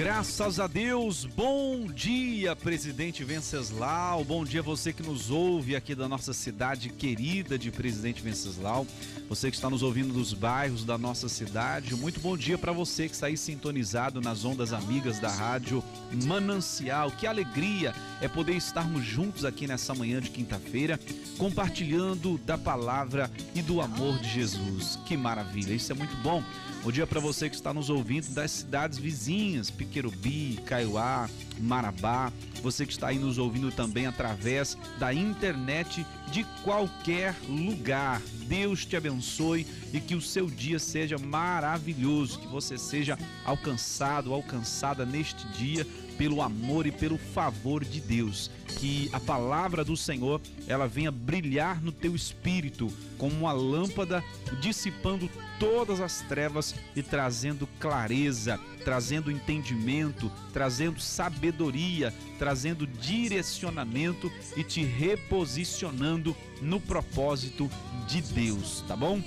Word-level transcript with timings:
Graças 0.00 0.58
a 0.58 0.66
Deus, 0.66 1.26
bom 1.26 1.84
dia, 1.84 2.56
presidente 2.56 3.22
Venceslau. 3.22 4.24
Bom 4.24 4.46
dia 4.46 4.62
você 4.62 4.94
que 4.94 5.02
nos 5.02 5.30
ouve 5.30 5.76
aqui 5.76 5.94
da 5.94 6.08
nossa 6.08 6.32
cidade 6.32 6.88
querida 6.88 7.58
de 7.58 7.70
Presidente 7.70 8.22
Venceslau. 8.22 8.86
Você 9.30 9.48
que 9.48 9.56
está 9.56 9.70
nos 9.70 9.84
ouvindo 9.84 10.12
dos 10.12 10.34
bairros 10.34 10.84
da 10.84 10.98
nossa 10.98 11.28
cidade. 11.28 11.94
Muito 11.94 12.18
bom 12.18 12.36
dia 12.36 12.58
para 12.58 12.72
você 12.72 13.08
que 13.08 13.14
está 13.14 13.28
aí 13.28 13.36
sintonizado 13.36 14.20
nas 14.20 14.44
ondas 14.44 14.72
amigas 14.72 15.20
da 15.20 15.30
rádio 15.30 15.84
Manancial. 16.24 17.12
Que 17.12 17.28
alegria 17.28 17.94
é 18.20 18.26
poder 18.26 18.54
estarmos 18.54 19.04
juntos 19.04 19.44
aqui 19.44 19.68
nessa 19.68 19.94
manhã 19.94 20.20
de 20.20 20.30
quinta-feira, 20.30 20.98
compartilhando 21.38 22.38
da 22.38 22.58
palavra 22.58 23.30
e 23.54 23.62
do 23.62 23.80
amor 23.80 24.18
de 24.18 24.28
Jesus. 24.28 24.98
Que 25.06 25.16
maravilha, 25.16 25.74
isso 25.74 25.92
é 25.92 25.94
muito 25.94 26.16
bom. 26.24 26.42
Bom 26.82 26.90
dia 26.90 27.06
para 27.06 27.20
você 27.20 27.48
que 27.48 27.54
está 27.54 27.72
nos 27.72 27.88
ouvindo 27.88 28.34
das 28.34 28.50
cidades 28.50 28.98
vizinhas, 28.98 29.70
Piquerubi, 29.70 30.58
Caiuá, 30.66 31.30
Marabá. 31.60 32.32
Você 32.62 32.84
que 32.84 32.92
está 32.92 33.08
aí 33.08 33.18
nos 33.18 33.38
ouvindo 33.38 33.70
também 33.70 34.06
através 34.06 34.76
da 34.98 35.12
internet 35.14 36.04
de 36.30 36.44
qualquer 36.62 37.34
lugar. 37.48 38.20
Deus 38.46 38.84
te 38.84 38.96
abençoe 38.96 39.66
e 39.92 40.00
que 40.00 40.14
o 40.14 40.20
seu 40.20 40.46
dia 40.46 40.78
seja 40.78 41.18
maravilhoso, 41.18 42.38
que 42.38 42.46
você 42.46 42.76
seja 42.76 43.18
alcançado, 43.44 44.32
alcançada 44.32 45.06
neste 45.06 45.46
dia 45.48 45.86
pelo 46.20 46.42
amor 46.42 46.86
e 46.86 46.92
pelo 46.92 47.16
favor 47.16 47.82
de 47.82 47.98
Deus. 47.98 48.50
Que 48.78 49.08
a 49.10 49.18
palavra 49.18 49.82
do 49.82 49.96
Senhor, 49.96 50.38
ela 50.68 50.86
venha 50.86 51.10
brilhar 51.10 51.80
no 51.80 51.90
teu 51.90 52.14
espírito 52.14 52.92
como 53.16 53.34
uma 53.34 53.52
lâmpada, 53.52 54.22
dissipando 54.60 55.30
todas 55.58 55.98
as 55.98 56.20
trevas 56.20 56.74
e 56.94 57.02
trazendo 57.02 57.66
clareza, 57.78 58.60
trazendo 58.84 59.30
entendimento, 59.30 60.30
trazendo 60.52 61.00
sabedoria, 61.00 62.12
trazendo 62.38 62.86
direcionamento 62.86 64.30
e 64.58 64.62
te 64.62 64.84
reposicionando 64.84 66.36
no 66.60 66.78
propósito 66.78 67.70
de 68.06 68.20
Deus, 68.20 68.84
tá 68.86 68.94
bom? 68.94 69.22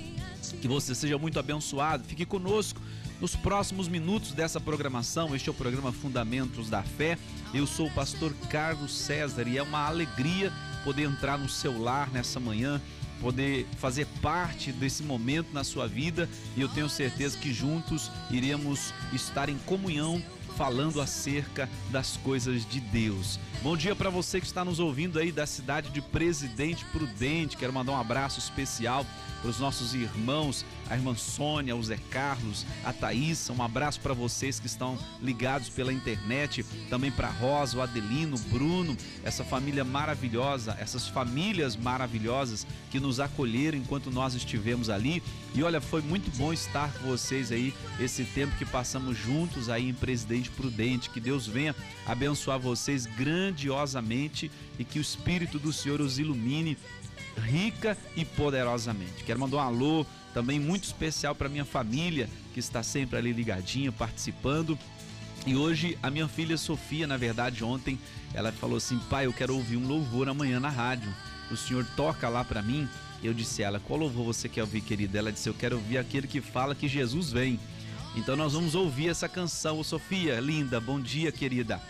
Que 0.62 0.68
você 0.68 0.94
seja 0.94 1.18
muito 1.18 1.40
abençoado. 1.40 2.04
Fique 2.04 2.24
conosco 2.24 2.80
nos 3.20 3.36
próximos 3.36 3.88
minutos 3.88 4.32
dessa 4.32 4.60
programação. 4.60 5.34
Este 5.34 5.48
é 5.48 5.52
o 5.52 5.54
programa 5.54 5.92
Fundamentos 5.92 6.68
da 6.68 6.82
Fé. 6.82 7.18
Eu 7.52 7.66
sou 7.66 7.86
o 7.86 7.90
pastor 7.90 8.32
Carlos 8.50 8.94
César 8.96 9.46
e 9.46 9.58
é 9.58 9.62
uma 9.62 9.86
alegria 9.86 10.52
poder 10.82 11.04
entrar 11.04 11.38
no 11.38 11.48
seu 11.48 11.80
lar 11.80 12.10
nessa 12.10 12.38
manhã, 12.38 12.80
poder 13.20 13.66
fazer 13.78 14.06
parte 14.20 14.70
desse 14.72 15.02
momento 15.02 15.52
na 15.52 15.64
sua 15.64 15.86
vida 15.86 16.28
e 16.56 16.60
eu 16.60 16.68
tenho 16.68 16.88
certeza 16.88 17.38
que 17.38 17.52
juntos 17.52 18.10
iremos 18.30 18.92
estar 19.12 19.48
em 19.48 19.58
comunhão 19.58 20.22
falando 20.56 21.00
acerca 21.00 21.68
das 21.90 22.16
coisas 22.18 22.64
de 22.68 22.80
Deus. 22.80 23.40
Bom 23.62 23.76
dia 23.76 23.96
para 23.96 24.10
você 24.10 24.40
que 24.40 24.46
está 24.46 24.64
nos 24.64 24.78
ouvindo 24.78 25.18
aí 25.18 25.32
da 25.32 25.46
cidade 25.46 25.90
de 25.90 26.00
Presidente 26.00 26.84
Prudente. 26.86 27.56
Quero 27.56 27.72
mandar 27.72 27.92
um 27.92 28.00
abraço 28.00 28.38
especial 28.38 29.06
para 29.44 29.50
os 29.50 29.60
nossos 29.60 29.92
irmãos, 29.92 30.64
a 30.88 30.96
irmã 30.96 31.14
Sônia, 31.14 31.76
o 31.76 31.82
Zé 31.82 31.98
Carlos, 32.10 32.64
a 32.82 32.94
Thaísa. 32.94 33.52
Um 33.52 33.62
abraço 33.62 34.00
para 34.00 34.14
vocês 34.14 34.58
que 34.58 34.66
estão 34.66 34.98
ligados 35.20 35.68
pela 35.68 35.92
internet, 35.92 36.64
também 36.88 37.10
para 37.10 37.28
Rosa, 37.28 37.76
o 37.76 37.82
Adelino, 37.82 38.36
o 38.36 38.38
Bruno, 38.38 38.96
essa 39.22 39.44
família 39.44 39.84
maravilhosa, 39.84 40.74
essas 40.80 41.08
famílias 41.08 41.76
maravilhosas 41.76 42.66
que 42.90 42.98
nos 42.98 43.20
acolheram 43.20 43.76
enquanto 43.76 44.10
nós 44.10 44.32
estivemos 44.32 44.88
ali. 44.88 45.22
E 45.54 45.62
olha, 45.62 45.78
foi 45.78 46.00
muito 46.00 46.34
bom 46.38 46.50
estar 46.50 46.90
com 46.94 47.08
vocês 47.08 47.52
aí 47.52 47.74
esse 48.00 48.24
tempo 48.24 48.56
que 48.56 48.64
passamos 48.64 49.14
juntos 49.14 49.68
aí 49.68 49.90
em 49.90 49.94
Presidente 49.94 50.48
Prudente. 50.48 51.10
Que 51.10 51.20
Deus 51.20 51.46
venha 51.46 51.76
abençoar 52.06 52.58
vocês 52.58 53.04
grandiosamente 53.04 54.50
e 54.78 54.84
que 54.84 54.98
o 54.98 55.02
Espírito 55.02 55.58
do 55.58 55.70
Senhor 55.70 56.00
os 56.00 56.18
ilumine 56.18 56.78
rica 57.40 57.96
e 58.16 58.24
poderosamente. 58.24 59.24
Quero 59.24 59.40
mandar 59.40 59.58
um 59.58 59.60
alô 59.60 60.06
também 60.32 60.58
muito 60.58 60.84
especial 60.84 61.34
para 61.34 61.48
minha 61.48 61.64
família 61.64 62.28
que 62.52 62.60
está 62.60 62.82
sempre 62.82 63.18
ali 63.18 63.32
ligadinha, 63.32 63.92
participando. 63.92 64.78
E 65.46 65.54
hoje 65.56 65.98
a 66.02 66.10
minha 66.10 66.26
filha 66.26 66.56
Sofia, 66.56 67.06
na 67.06 67.16
verdade, 67.16 67.62
ontem, 67.62 67.98
ela 68.32 68.50
falou 68.52 68.76
assim: 68.76 68.98
"Pai, 69.10 69.26
eu 69.26 69.32
quero 69.32 69.54
ouvir 69.54 69.76
um 69.76 69.86
louvor 69.86 70.28
amanhã 70.28 70.58
na 70.58 70.70
rádio. 70.70 71.14
O 71.50 71.56
senhor 71.56 71.86
toca 71.96 72.28
lá 72.28 72.44
para 72.44 72.62
mim?" 72.62 72.88
Eu 73.22 73.32
disse 73.32 73.62
a 73.62 73.68
ela: 73.68 73.80
"Qual 73.80 73.98
louvor 73.98 74.24
você 74.24 74.48
quer 74.48 74.62
ouvir, 74.62 74.80
querida?" 74.80 75.18
Ela 75.18 75.32
disse: 75.32 75.48
"Eu 75.48 75.54
quero 75.54 75.76
ouvir 75.76 75.98
aquele 75.98 76.26
que 76.26 76.40
fala 76.40 76.74
que 76.74 76.88
Jesus 76.88 77.30
vem." 77.30 77.58
Então 78.16 78.36
nós 78.36 78.52
vamos 78.52 78.74
ouvir 78.74 79.08
essa 79.08 79.28
canção. 79.28 79.78
Ô 79.78 79.84
Sofia, 79.84 80.38
linda, 80.40 80.80
bom 80.80 81.00
dia, 81.00 81.32
querida. 81.32 81.80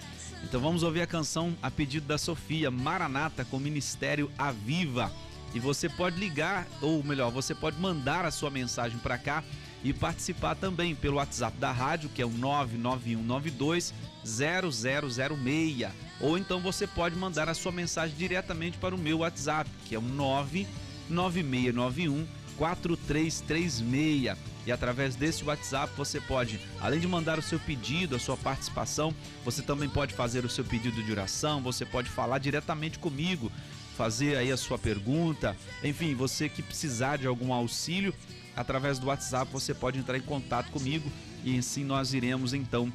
Então 0.43 0.61
vamos 0.61 0.83
ouvir 0.83 1.03
a 1.03 1.07
canção 1.07 1.55
a 1.63 1.71
pedido 1.71 2.07
da 2.07 2.19
Sofia, 2.19 2.71
Maranata, 2.71 3.45
com 3.45 3.57
o 3.57 3.61
Ministério 3.61 4.31
Aviva. 4.37 5.13
E 5.55 5.61
você 5.61 5.89
pode 5.89 6.19
ligar, 6.19 6.67
ou 6.83 7.03
melhor, 7.05 7.31
você 7.31 7.55
pode 7.55 7.81
mandar 7.81 8.25
a 8.25 8.33
sua 8.33 8.51
mensagem 8.51 8.99
para 8.99 9.17
cá 9.17 9.45
e 9.85 9.93
participar 9.93 10.57
também 10.57 10.95
pelo 10.95 11.17
WhatsApp 11.17 11.57
da 11.59 11.71
rádio, 11.71 12.09
que 12.09 12.21
é 12.21 12.27
o 12.27 12.31
99192 12.31 13.95
0006. 14.25 15.93
Ou 16.21 16.37
então 16.37 16.61
você 16.61 16.87
pode 16.87 17.17
mandar 17.17 17.49
a 17.49 17.55
sua 17.55 17.71
mensagem 17.71 18.17
diretamente 18.17 18.79
para 18.79 18.95
o 18.95 18.99
meu 18.99 19.19
WhatsApp, 19.19 19.71
que 19.85 19.95
é 19.95 19.99
o 19.99 20.03
99691 20.03 22.27
4336. 22.57 24.37
E 24.67 24.73
através 24.73 25.15
desse 25.15 25.45
WhatsApp 25.45 25.93
você 25.97 26.21
pode, 26.21 26.59
além 26.81 26.99
de 26.99 27.07
mandar 27.07 27.39
o 27.39 27.43
seu 27.43 27.61
pedido, 27.61 28.17
a 28.17 28.19
sua 28.19 28.37
participação, 28.37 29.15
você 29.45 29.61
também 29.61 29.89
pode 29.89 30.15
fazer 30.15 30.45
o 30.45 30.49
seu 30.49 30.65
pedido 30.65 31.03
de 31.03 31.13
oração, 31.13 31.61
você 31.61 31.85
pode 31.85 32.09
falar 32.09 32.39
diretamente 32.39 32.99
comigo, 32.99 33.53
fazer 33.95 34.37
aí 34.37 34.51
a 34.53 34.57
sua 34.57 34.79
pergunta. 34.79 35.57
Enfim, 35.83 36.15
você 36.15 36.49
que 36.49 36.63
precisar 36.63 37.17
de 37.17 37.27
algum 37.27 37.53
auxílio, 37.53 38.15
através 38.57 38.99
do 38.99 39.07
WhatsApp 39.07 39.51
você 39.53 39.73
pode 39.73 39.99
entrar 39.99 40.17
em 40.17 40.23
contato 40.23 40.71
comigo 40.71 41.11
e 41.45 41.59
assim 41.59 41.85
nós 41.85 42.13
iremos 42.15 42.53
então 42.53 42.93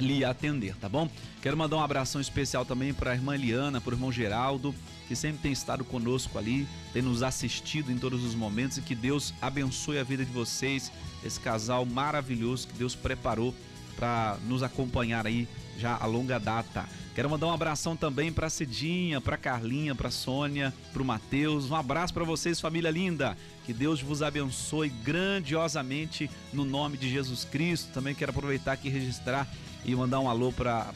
lhe 0.00 0.24
atender, 0.24 0.76
tá 0.76 0.88
bom? 0.88 1.08
Quero 1.40 1.56
mandar 1.56 1.76
um 1.76 1.82
abração 1.82 2.20
especial 2.20 2.64
também 2.64 2.92
para 2.92 3.12
a 3.12 3.14
irmã 3.14 3.34
Eliana, 3.34 3.80
para 3.80 3.92
o 3.92 3.94
irmão 3.94 4.10
Geraldo, 4.10 4.74
que 5.06 5.14
sempre 5.14 5.42
tem 5.42 5.52
estado 5.52 5.84
conosco 5.84 6.38
ali, 6.38 6.66
tem 6.92 7.02
nos 7.02 7.22
assistido 7.22 7.92
em 7.92 7.98
todos 7.98 8.24
os 8.24 8.34
momentos 8.34 8.78
e 8.78 8.82
que 8.82 8.94
Deus 8.94 9.32
abençoe 9.40 9.98
a 9.98 10.04
vida 10.04 10.24
de 10.24 10.32
vocês, 10.32 10.90
esse 11.24 11.38
casal 11.38 11.84
maravilhoso 11.84 12.68
que 12.68 12.74
Deus 12.74 12.94
preparou 12.94 13.54
para 13.96 14.38
nos 14.48 14.62
acompanhar 14.62 15.26
aí 15.26 15.46
já 15.78 15.96
a 15.96 16.06
longa 16.06 16.38
data. 16.38 16.88
Quero 17.14 17.28
mandar 17.28 17.46
um 17.46 17.52
abração 17.52 17.94
também 17.94 18.32
para 18.32 18.48
Cidinha, 18.48 19.20
para 19.20 19.36
Carlinha, 19.36 19.94
para 19.94 20.10
Sônia, 20.10 20.72
para 20.92 21.02
o 21.02 21.04
Matheus. 21.04 21.70
Um 21.70 21.76
abraço 21.76 22.14
para 22.14 22.24
vocês, 22.24 22.58
família 22.58 22.90
linda. 22.90 23.36
Que 23.66 23.72
Deus 23.72 24.00
vos 24.00 24.22
abençoe 24.22 24.88
grandiosamente 24.88 26.30
no 26.54 26.64
nome 26.64 26.96
de 26.96 27.10
Jesus 27.10 27.44
Cristo. 27.44 27.92
Também 27.92 28.14
quero 28.14 28.30
aproveitar 28.30 28.72
aqui 28.72 28.88
e 28.88 28.90
registrar 28.90 29.46
e 29.84 29.94
mandar 29.94 30.20
um 30.20 30.28
alô 30.28 30.52
para 30.52 30.92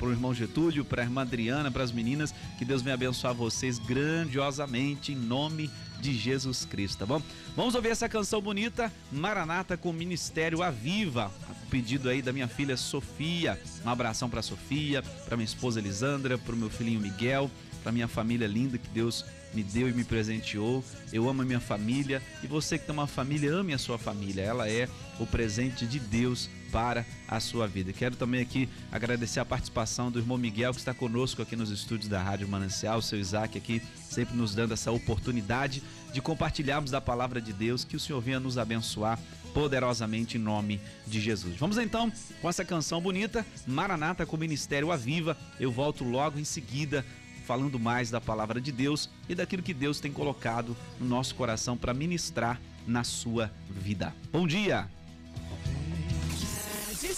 o 0.00 0.10
irmão 0.10 0.34
Getúlio, 0.34 0.84
para 0.84 1.02
a 1.02 1.04
irmã 1.04 1.22
Adriana, 1.22 1.70
para 1.70 1.82
as 1.82 1.92
meninas. 1.92 2.34
Que 2.58 2.64
Deus 2.64 2.82
venha 2.82 2.94
abençoar 2.94 3.34
vocês 3.34 3.78
grandiosamente 3.78 5.12
em 5.12 5.16
nome 5.16 5.70
de 6.00 6.14
Jesus 6.14 6.64
Cristo, 6.64 6.98
tá 6.98 7.06
bom? 7.06 7.22
Vamos 7.54 7.74
ouvir 7.74 7.88
essa 7.88 8.08
canção 8.08 8.40
bonita, 8.40 8.92
Maranata 9.10 9.76
com 9.76 9.90
o 9.90 9.94
Ministério 9.94 10.62
Aviva. 10.62 11.30
pedido 11.70 12.08
aí 12.08 12.22
da 12.22 12.32
minha 12.32 12.48
filha 12.48 12.76
Sofia. 12.76 13.60
Um 13.84 13.88
abração 13.88 14.28
para 14.28 14.42
Sofia, 14.42 15.02
para 15.24 15.36
minha 15.36 15.46
esposa 15.46 15.80
Elisandra, 15.80 16.38
para 16.38 16.54
o 16.54 16.58
meu 16.58 16.70
filhinho 16.70 17.00
Miguel, 17.00 17.50
para 17.82 17.92
minha 17.92 18.08
família 18.08 18.46
linda 18.46 18.78
que 18.78 18.88
Deus 18.88 19.24
me 19.54 19.62
deu 19.62 19.88
e 19.88 19.92
me 19.92 20.04
presenteou. 20.04 20.84
Eu 21.12 21.28
amo 21.28 21.42
a 21.42 21.44
minha 21.44 21.60
família 21.60 22.22
e 22.42 22.46
você 22.46 22.78
que 22.78 22.84
tem 22.84 22.92
uma 22.92 23.06
família, 23.06 23.52
ame 23.52 23.72
a 23.72 23.78
sua 23.78 23.98
família. 23.98 24.42
Ela 24.42 24.68
é 24.68 24.88
o 25.18 25.26
presente 25.26 25.86
de 25.86 25.98
Deus 25.98 26.50
para 26.70 27.04
a 27.28 27.40
sua 27.40 27.66
vida. 27.66 27.92
Quero 27.92 28.16
também 28.16 28.40
aqui 28.40 28.68
agradecer 28.90 29.40
a 29.40 29.44
participação 29.44 30.10
do 30.10 30.18
irmão 30.18 30.38
Miguel 30.38 30.72
que 30.72 30.78
está 30.78 30.94
conosco 30.94 31.42
aqui 31.42 31.56
nos 31.56 31.70
estúdios 31.70 32.08
da 32.08 32.22
Rádio 32.22 32.48
Manancial, 32.48 32.98
o 32.98 33.02
seu 33.02 33.18
Isaac 33.18 33.56
aqui 33.56 33.82
sempre 34.08 34.36
nos 34.36 34.54
dando 34.54 34.74
essa 34.74 34.90
oportunidade 34.92 35.82
de 36.12 36.20
compartilharmos 36.20 36.90
da 36.90 37.00
palavra 37.00 37.40
de 37.40 37.52
Deus, 37.52 37.84
que 37.84 37.96
o 37.96 38.00
Senhor 38.00 38.20
venha 38.20 38.40
nos 38.40 38.58
abençoar 38.58 39.18
poderosamente 39.52 40.36
em 40.36 40.40
nome 40.40 40.80
de 41.06 41.20
Jesus. 41.20 41.56
Vamos 41.56 41.78
então 41.78 42.12
com 42.42 42.48
essa 42.48 42.64
canção 42.64 43.00
bonita, 43.00 43.44
Maranata 43.66 44.26
com 44.26 44.36
o 44.36 44.40
Ministério 44.40 44.92
Aviva. 44.92 45.36
Eu 45.58 45.72
volto 45.72 46.04
logo 46.04 46.38
em 46.38 46.44
seguida 46.44 47.04
falando 47.46 47.78
mais 47.78 48.10
da 48.10 48.20
palavra 48.20 48.60
de 48.60 48.72
Deus 48.72 49.08
e 49.28 49.34
daquilo 49.34 49.62
que 49.62 49.72
Deus 49.72 50.00
tem 50.00 50.12
colocado 50.12 50.76
no 50.98 51.06
nosso 51.06 51.34
coração 51.34 51.76
para 51.76 51.94
ministrar 51.94 52.60
na 52.86 53.04
sua 53.04 53.50
vida. 53.70 54.14
Bom 54.32 54.46
dia! 54.46 54.95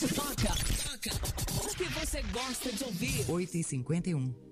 Gente 0.00 0.14
toca, 0.14 0.54
toca 0.84 1.10
o 1.66 1.74
que 1.74 1.84
você 1.86 2.22
gosta 2.32 2.70
de 2.70 2.84
ouvir. 2.84 3.28
8 3.28 4.47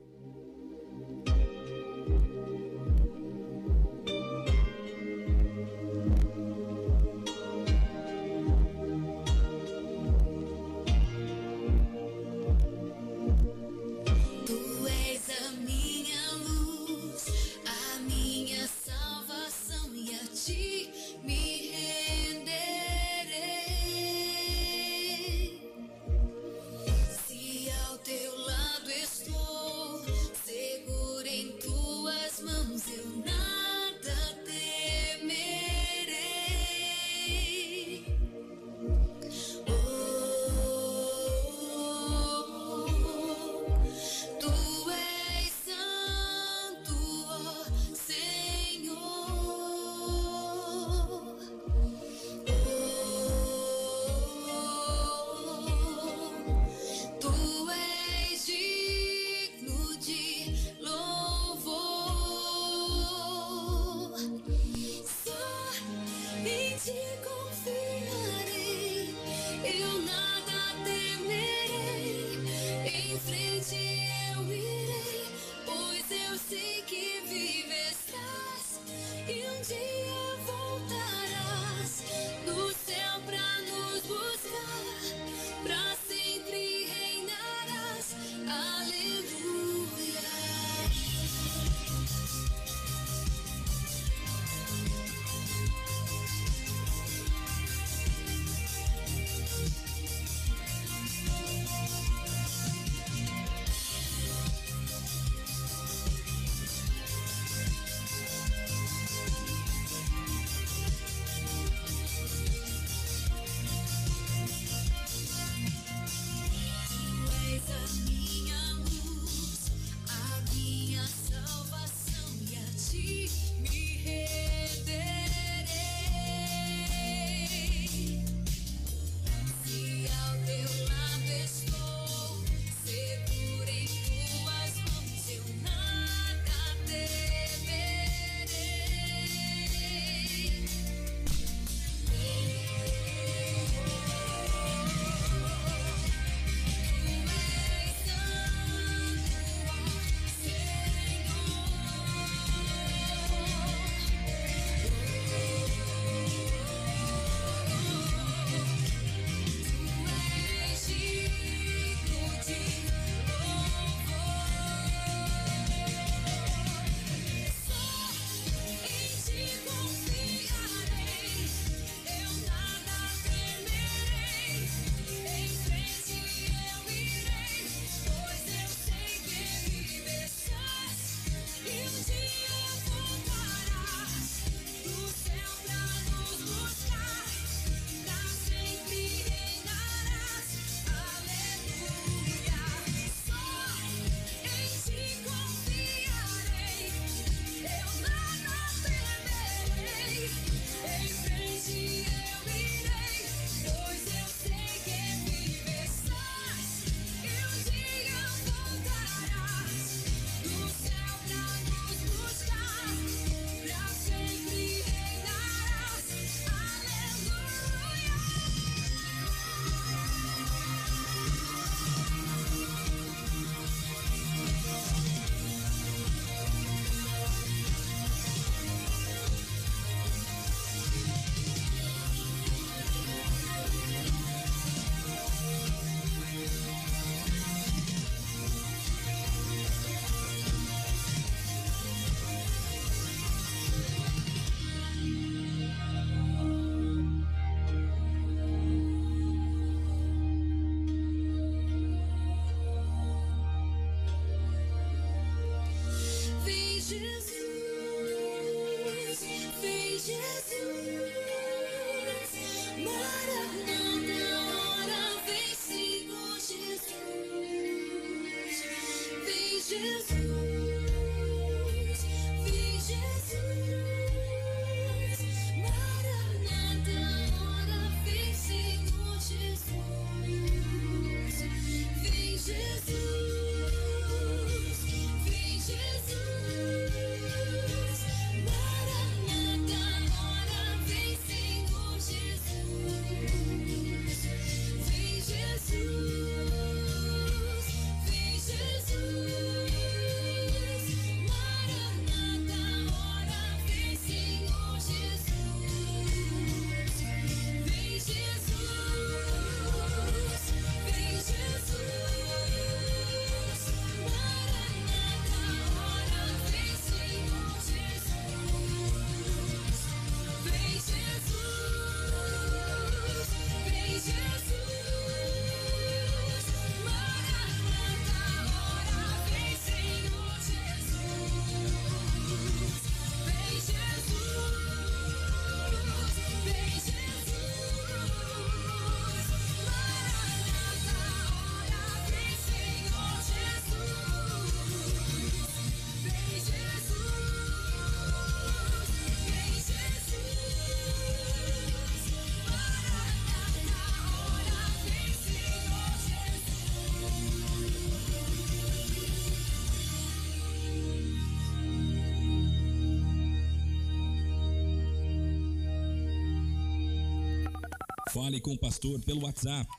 Fale 368.17 368.41
com 368.41 368.55
o 368.55 368.59
pastor 368.59 368.99
pelo 369.01 369.25
WhatsApp 369.25 369.71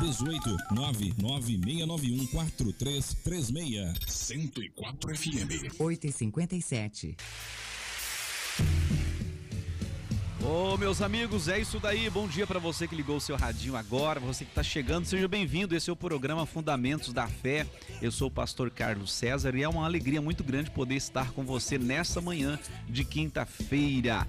18 0.00 0.56
99691 0.70 2.26
4336 2.28 3.92
104 4.08 5.14
FM. 5.14 5.78
8 5.78 6.06
e 6.06 6.12
57 6.12 7.16
Ô, 10.42 10.78
meus 10.78 11.02
amigos, 11.02 11.48
é 11.48 11.58
isso 11.58 11.78
daí. 11.78 12.08
Bom 12.08 12.26
dia 12.26 12.46
para 12.46 12.58
você 12.58 12.88
que 12.88 12.96
ligou 12.96 13.16
o 13.16 13.20
seu 13.20 13.36
radinho 13.36 13.76
agora, 13.76 14.18
você 14.20 14.46
que 14.46 14.50
está 14.50 14.62
chegando, 14.62 15.04
seja 15.04 15.28
bem-vindo. 15.28 15.76
Esse 15.76 15.90
é 15.90 15.92
o 15.92 15.96
programa 15.96 16.46
Fundamentos 16.46 17.12
da 17.12 17.26
Fé. 17.26 17.66
Eu 18.00 18.10
sou 18.10 18.28
o 18.28 18.30
pastor 18.30 18.70
Carlos 18.70 19.12
César 19.12 19.54
e 19.54 19.62
é 19.62 19.68
uma 19.68 19.84
alegria 19.84 20.22
muito 20.22 20.42
grande 20.42 20.70
poder 20.70 20.96
estar 20.96 21.30
com 21.32 21.44
você 21.44 21.76
nessa 21.76 22.22
manhã 22.22 22.58
de 22.88 23.04
quinta-feira. 23.04 24.26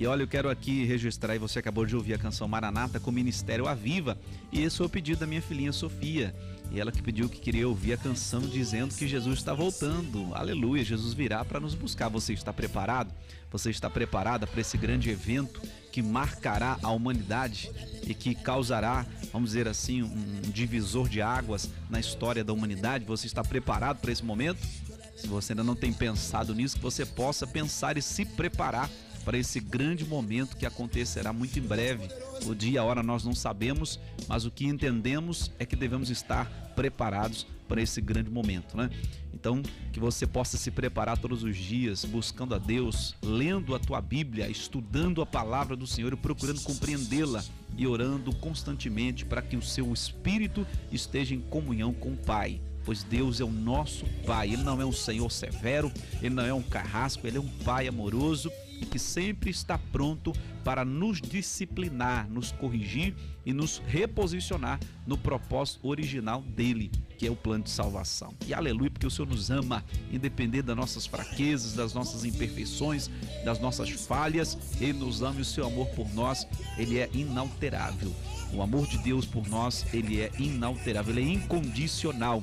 E 0.00 0.06
olha, 0.06 0.22
eu 0.22 0.28
quero 0.28 0.48
aqui 0.48 0.84
registrar, 0.84 1.34
e 1.34 1.40
você 1.40 1.58
acabou 1.58 1.84
de 1.84 1.96
ouvir 1.96 2.14
a 2.14 2.18
canção 2.18 2.46
Maranata 2.46 3.00
com 3.00 3.10
o 3.10 3.12
Ministério 3.12 3.66
Aviva, 3.66 4.16
e 4.52 4.62
esse 4.62 4.76
foi 4.76 4.86
o 4.86 4.88
pedido 4.88 5.18
da 5.18 5.26
minha 5.26 5.42
filhinha 5.42 5.72
Sofia. 5.72 6.32
E 6.70 6.78
ela 6.78 6.92
que 6.92 7.02
pediu 7.02 7.28
que 7.28 7.40
queria 7.40 7.66
ouvir 7.66 7.94
a 7.94 7.96
canção 7.96 8.42
dizendo 8.42 8.94
que 8.94 9.08
Jesus 9.08 9.40
está 9.40 9.52
voltando. 9.52 10.32
Aleluia, 10.34 10.84
Jesus 10.84 11.14
virá 11.14 11.44
para 11.44 11.58
nos 11.58 11.74
buscar. 11.74 12.08
Você 12.10 12.32
está 12.32 12.52
preparado? 12.52 13.12
Você 13.50 13.70
está 13.70 13.90
preparada 13.90 14.46
para 14.46 14.60
esse 14.60 14.78
grande 14.78 15.10
evento 15.10 15.60
que 15.90 16.00
marcará 16.00 16.78
a 16.80 16.92
humanidade 16.92 17.68
e 18.06 18.14
que 18.14 18.36
causará, 18.36 19.04
vamos 19.32 19.50
dizer 19.50 19.66
assim, 19.66 20.04
um 20.04 20.42
divisor 20.42 21.08
de 21.08 21.20
águas 21.20 21.68
na 21.90 21.98
história 21.98 22.44
da 22.44 22.52
humanidade? 22.52 23.04
Você 23.04 23.26
está 23.26 23.42
preparado 23.42 23.98
para 23.98 24.12
esse 24.12 24.24
momento? 24.24 24.64
Se 25.16 25.26
você 25.26 25.54
ainda 25.54 25.64
não 25.64 25.74
tem 25.74 25.92
pensado 25.92 26.54
nisso, 26.54 26.76
que 26.76 26.82
você 26.82 27.04
possa 27.04 27.48
pensar 27.48 27.96
e 27.96 28.02
se 28.02 28.24
preparar 28.24 28.88
para 29.24 29.38
esse 29.38 29.60
grande 29.60 30.04
momento 30.04 30.56
que 30.56 30.66
acontecerá 30.66 31.32
muito 31.32 31.58
em 31.58 31.62
breve. 31.62 32.08
O 32.46 32.54
dia 32.54 32.72
e 32.72 32.78
a 32.78 32.84
hora 32.84 33.02
nós 33.02 33.24
não 33.24 33.34
sabemos, 33.34 33.98
mas 34.26 34.44
o 34.44 34.50
que 34.50 34.66
entendemos 34.66 35.50
é 35.58 35.66
que 35.66 35.76
devemos 35.76 36.10
estar 36.10 36.46
preparados 36.74 37.46
para 37.68 37.82
esse 37.82 38.00
grande 38.00 38.30
momento, 38.30 38.76
né? 38.76 38.88
Então, 39.34 39.62
que 39.92 40.00
você 40.00 40.26
possa 40.26 40.56
se 40.56 40.70
preparar 40.70 41.18
todos 41.18 41.44
os 41.44 41.56
dias, 41.56 42.04
buscando 42.04 42.54
a 42.54 42.58
Deus, 42.58 43.14
lendo 43.22 43.74
a 43.74 43.78
tua 43.78 44.00
Bíblia, 44.00 44.48
estudando 44.48 45.20
a 45.20 45.26
palavra 45.26 45.76
do 45.76 45.86
Senhor 45.86 46.12
e 46.12 46.16
procurando 46.16 46.60
compreendê-la 46.62 47.44
e 47.76 47.86
orando 47.86 48.34
constantemente 48.36 49.24
para 49.24 49.42
que 49.42 49.56
o 49.56 49.62
seu 49.62 49.92
espírito 49.92 50.66
esteja 50.90 51.34
em 51.34 51.40
comunhão 51.40 51.92
com 51.92 52.12
o 52.12 52.16
Pai 52.16 52.60
pois 52.84 53.02
Deus 53.02 53.38
é 53.38 53.44
o 53.44 53.50
nosso 53.50 54.06
Pai. 54.24 54.50
Ele 54.50 54.62
não 54.62 54.80
é 54.80 54.86
um 54.86 54.92
Senhor 54.92 55.30
severo, 55.30 55.92
ele 56.22 56.34
não 56.34 56.42
é 56.46 56.54
um 56.54 56.62
carrasco, 56.62 57.26
ele 57.26 57.36
é 57.36 57.40
um 57.40 57.48
Pai 57.62 57.86
amoroso 57.86 58.50
e 58.80 58.86
que 58.86 58.98
sempre 58.98 59.50
está 59.50 59.78
pronto 59.78 60.32
para 60.64 60.84
nos 60.84 61.20
disciplinar, 61.20 62.28
nos 62.28 62.52
corrigir 62.52 63.14
e 63.44 63.52
nos 63.52 63.82
reposicionar 63.86 64.78
no 65.06 65.16
propósito 65.16 65.88
original 65.88 66.42
dele, 66.42 66.90
que 67.16 67.26
é 67.26 67.30
o 67.30 67.36
plano 67.36 67.64
de 67.64 67.70
salvação. 67.70 68.34
E 68.46 68.52
aleluia, 68.52 68.90
porque 68.90 69.06
o 69.06 69.10
Senhor 69.10 69.28
nos 69.28 69.50
ama, 69.50 69.84
independente 70.12 70.64
das 70.64 70.76
nossas 70.76 71.06
fraquezas, 71.06 71.72
das 71.72 71.94
nossas 71.94 72.24
imperfeições, 72.24 73.10
das 73.44 73.58
nossas 73.58 73.90
falhas, 73.90 74.58
ele 74.80 74.98
nos 74.98 75.22
ama 75.22 75.38
e 75.38 75.42
o 75.42 75.44
seu 75.44 75.66
amor 75.66 75.88
por 75.88 76.12
nós, 76.14 76.46
ele 76.76 76.98
é 76.98 77.08
inalterável. 77.14 78.14
O 78.52 78.62
amor 78.62 78.86
de 78.86 78.98
Deus 78.98 79.26
por 79.26 79.46
nós, 79.48 79.84
ele 79.92 80.20
é 80.20 80.30
inalterável, 80.38 81.14
ele 81.16 81.30
é 81.30 81.34
incondicional. 81.34 82.42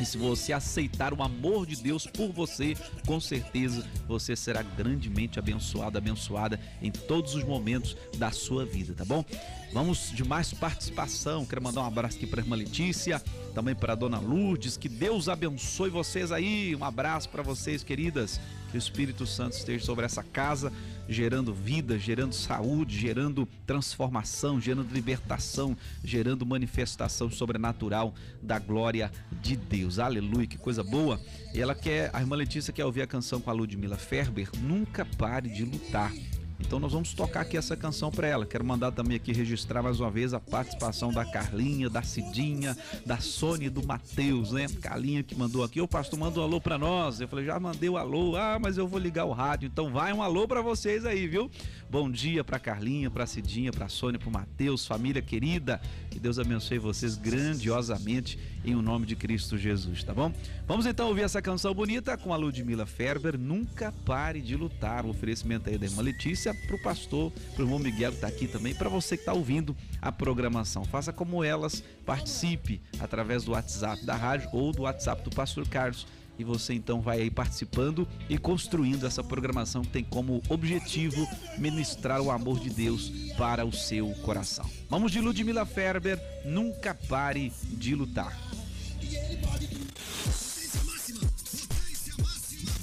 E 0.00 0.04
se 0.06 0.16
você 0.16 0.52
aceitar 0.52 1.12
o 1.12 1.22
amor 1.22 1.66
de 1.66 1.76
Deus 1.76 2.06
por 2.06 2.32
você, 2.32 2.76
com 3.06 3.18
certeza 3.18 3.84
você 4.06 4.36
será 4.36 4.62
grandemente 4.62 5.38
abençoado, 5.38 5.98
abençoada 5.98 6.60
em 6.80 6.90
todos 6.90 7.34
os 7.34 7.42
momentos 7.42 7.96
da 8.16 8.30
sua 8.30 8.64
vida, 8.64 8.94
tá 8.94 9.04
bom? 9.04 9.24
Vamos 9.72 10.10
de 10.12 10.24
mais 10.24 10.52
participação. 10.52 11.44
Quero 11.44 11.62
mandar 11.62 11.82
um 11.82 11.86
abraço 11.86 12.16
aqui 12.16 12.26
para 12.26 12.40
a 12.40 12.44
irmã 12.44 12.56
Letícia, 12.56 13.22
também 13.54 13.74
para 13.74 13.92
a 13.92 13.96
dona 13.96 14.18
Lourdes. 14.18 14.76
Que 14.76 14.88
Deus 14.88 15.28
abençoe 15.28 15.90
vocês 15.90 16.32
aí. 16.32 16.74
Um 16.74 16.84
abraço 16.84 17.28
para 17.28 17.42
vocês, 17.42 17.82
queridas. 17.82 18.40
Que 18.70 18.76
o 18.76 18.78
Espírito 18.78 19.26
Santo 19.26 19.56
esteja 19.56 19.84
sobre 19.84 20.04
essa 20.06 20.22
casa, 20.22 20.72
gerando 21.08 21.54
vida, 21.54 21.98
gerando 21.98 22.34
saúde, 22.34 22.98
gerando 22.98 23.48
transformação, 23.66 24.60
gerando 24.60 24.92
libertação, 24.92 25.76
gerando 26.04 26.44
manifestação 26.44 27.30
sobrenatural 27.30 28.14
da 28.42 28.58
glória 28.58 29.10
de 29.40 29.56
Deus. 29.56 29.98
Aleluia, 29.98 30.46
que 30.46 30.58
coisa 30.58 30.84
boa. 30.84 31.20
E 31.54 31.60
ela 31.60 31.74
quer, 31.74 32.10
a 32.12 32.20
irmã 32.20 32.36
Letícia 32.36 32.72
quer 32.72 32.84
ouvir 32.84 33.02
a 33.02 33.06
canção 33.06 33.40
com 33.40 33.50
a 33.50 33.52
Ludmila 33.52 33.96
Ferber, 33.96 34.50
Nunca 34.60 35.04
Pare 35.04 35.48
de 35.48 35.64
Lutar. 35.64 36.12
Então 36.60 36.80
nós 36.80 36.92
vamos 36.92 37.14
tocar 37.14 37.42
aqui 37.42 37.56
essa 37.56 37.76
canção 37.76 38.10
para 38.10 38.26
ela. 38.26 38.44
Quero 38.44 38.64
mandar 38.64 38.90
também 38.90 39.16
aqui 39.16 39.32
registrar 39.32 39.82
mais 39.82 40.00
uma 40.00 40.10
vez 40.10 40.34
a 40.34 40.40
participação 40.40 41.12
da 41.12 41.24
Carlinha, 41.24 41.88
da 41.88 42.02
Cidinha, 42.02 42.76
da 43.06 43.18
Sônia 43.18 43.66
e 43.66 43.70
do 43.70 43.86
Matheus, 43.86 44.52
né? 44.52 44.66
Carlinha 44.80 45.22
que 45.22 45.34
mandou 45.36 45.62
aqui, 45.62 45.80
o 45.80 45.86
pastor 45.86 46.18
mandou 46.18 46.42
um 46.42 46.46
alô 46.46 46.60
para 46.60 46.76
nós. 46.76 47.20
Eu 47.20 47.28
falei, 47.28 47.44
já 47.44 47.58
mandei 47.60 47.88
o 47.88 47.96
alô. 47.96 48.36
Ah, 48.36 48.58
mas 48.60 48.76
eu 48.76 48.88
vou 48.88 48.98
ligar 48.98 49.24
o 49.24 49.32
rádio. 49.32 49.66
Então 49.66 49.90
vai 49.90 50.12
um 50.12 50.22
alô 50.22 50.48
para 50.48 50.60
vocês 50.60 51.06
aí, 51.06 51.28
viu? 51.28 51.50
Bom 51.88 52.10
dia 52.10 52.42
para 52.42 52.58
Carlinha, 52.58 53.10
para 53.10 53.26
Cidinha, 53.26 53.72
para 53.72 53.88
Sônia, 53.88 54.18
para 54.18 54.30
Matheus, 54.30 54.86
família 54.86 55.22
querida. 55.22 55.80
Que 56.10 56.18
Deus 56.18 56.38
abençoe 56.38 56.78
vocês 56.78 57.16
grandiosamente 57.16 58.38
em 58.64 58.74
o 58.74 58.82
nome 58.82 59.06
de 59.06 59.14
Cristo 59.14 59.56
Jesus, 59.56 60.02
tá 60.02 60.12
bom? 60.12 60.32
Vamos 60.66 60.84
então 60.84 61.08
ouvir 61.08 61.22
essa 61.22 61.40
canção 61.40 61.72
bonita 61.72 62.16
com 62.18 62.34
a 62.34 62.36
Ludmila 62.36 62.84
Ferber, 62.84 63.38
Nunca 63.38 63.92
Pare 64.04 64.40
de 64.40 64.56
Lutar. 64.56 65.06
O 65.06 65.10
oferecimento 65.10 65.70
aí 65.70 65.78
da 65.78 65.86
irmã 65.86 66.02
Letícia 66.02 66.47
para 66.54 66.76
o 66.76 66.82
pastor, 66.82 67.32
para 67.54 67.62
o 67.62 67.66
irmão 67.66 67.78
Miguel 67.78 68.10
que 68.10 68.16
está 68.16 68.28
aqui 68.28 68.46
também, 68.46 68.74
para 68.74 68.88
você 68.88 69.16
que 69.16 69.22
está 69.22 69.32
ouvindo 69.32 69.76
a 70.00 70.10
programação. 70.12 70.84
Faça 70.84 71.12
como 71.12 71.42
elas, 71.44 71.82
participe 72.04 72.80
através 73.00 73.44
do 73.44 73.52
WhatsApp 73.52 74.04
da 74.04 74.14
rádio 74.14 74.48
ou 74.52 74.72
do 74.72 74.82
WhatsApp 74.82 75.22
do 75.22 75.30
pastor 75.30 75.68
Carlos 75.68 76.06
e 76.38 76.44
você 76.44 76.72
então 76.72 77.00
vai 77.00 77.20
aí 77.20 77.30
participando 77.30 78.06
e 78.28 78.38
construindo 78.38 79.06
essa 79.06 79.24
programação 79.24 79.82
que 79.82 79.90
tem 79.90 80.04
como 80.04 80.40
objetivo 80.48 81.28
ministrar 81.58 82.20
o 82.20 82.30
amor 82.30 82.60
de 82.60 82.70
Deus 82.70 83.10
para 83.36 83.66
o 83.66 83.72
seu 83.72 84.10
coração. 84.22 84.68
Vamos 84.88 85.10
de 85.10 85.20
Ludmila 85.20 85.66
Ferber, 85.66 86.18
nunca 86.44 86.94
pare 86.94 87.52
de 87.64 87.94
lutar. 87.94 88.38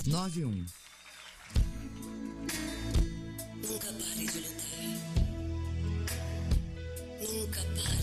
91 0.05 0.84
Nunca 7.55 7.94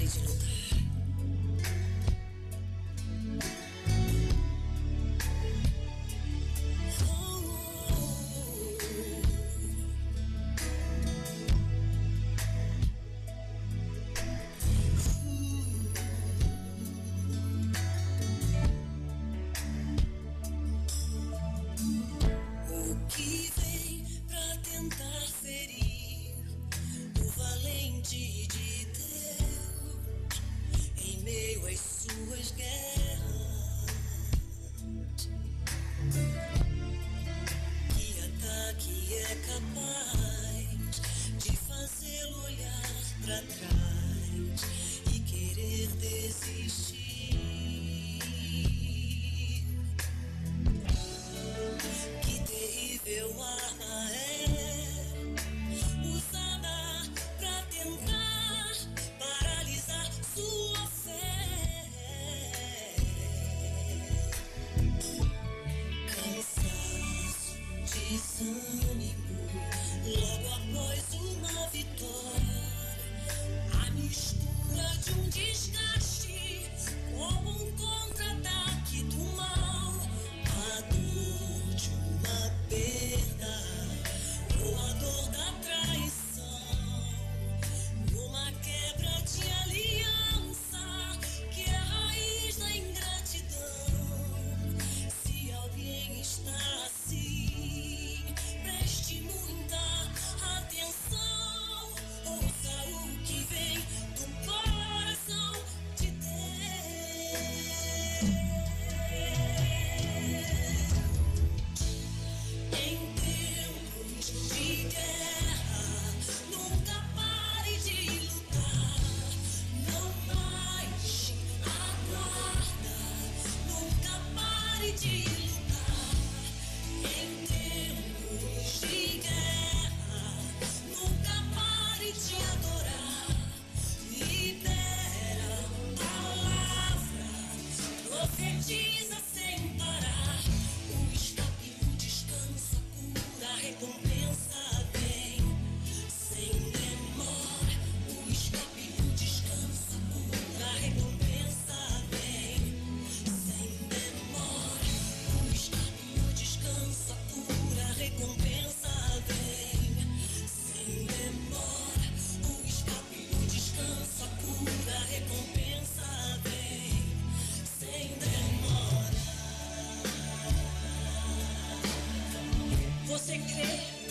Você 173.13 173.37
crê? 173.37 174.02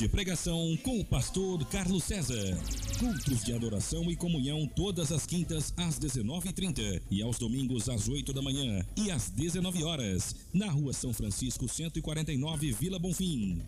De 0.00 0.08
pregação 0.08 0.78
com 0.82 0.98
o 0.98 1.04
pastor 1.04 1.62
Carlos 1.66 2.04
César. 2.04 2.56
Cultos 2.98 3.44
de 3.44 3.52
adoração 3.52 4.10
e 4.10 4.16
comunhão 4.16 4.66
todas 4.66 5.12
as 5.12 5.26
quintas 5.26 5.74
às 5.76 5.98
19h30 5.98 7.02
e 7.10 7.20
aos 7.20 7.38
domingos 7.38 7.86
às 7.86 8.08
8 8.08 8.32
da 8.32 8.40
manhã 8.40 8.82
e 8.96 9.10
às 9.10 9.28
19 9.28 9.84
horas 9.84 10.34
na 10.54 10.70
Rua 10.70 10.94
São 10.94 11.12
Francisco 11.12 11.68
149, 11.68 12.72
Vila 12.72 12.98
Bonfim. 12.98 13.60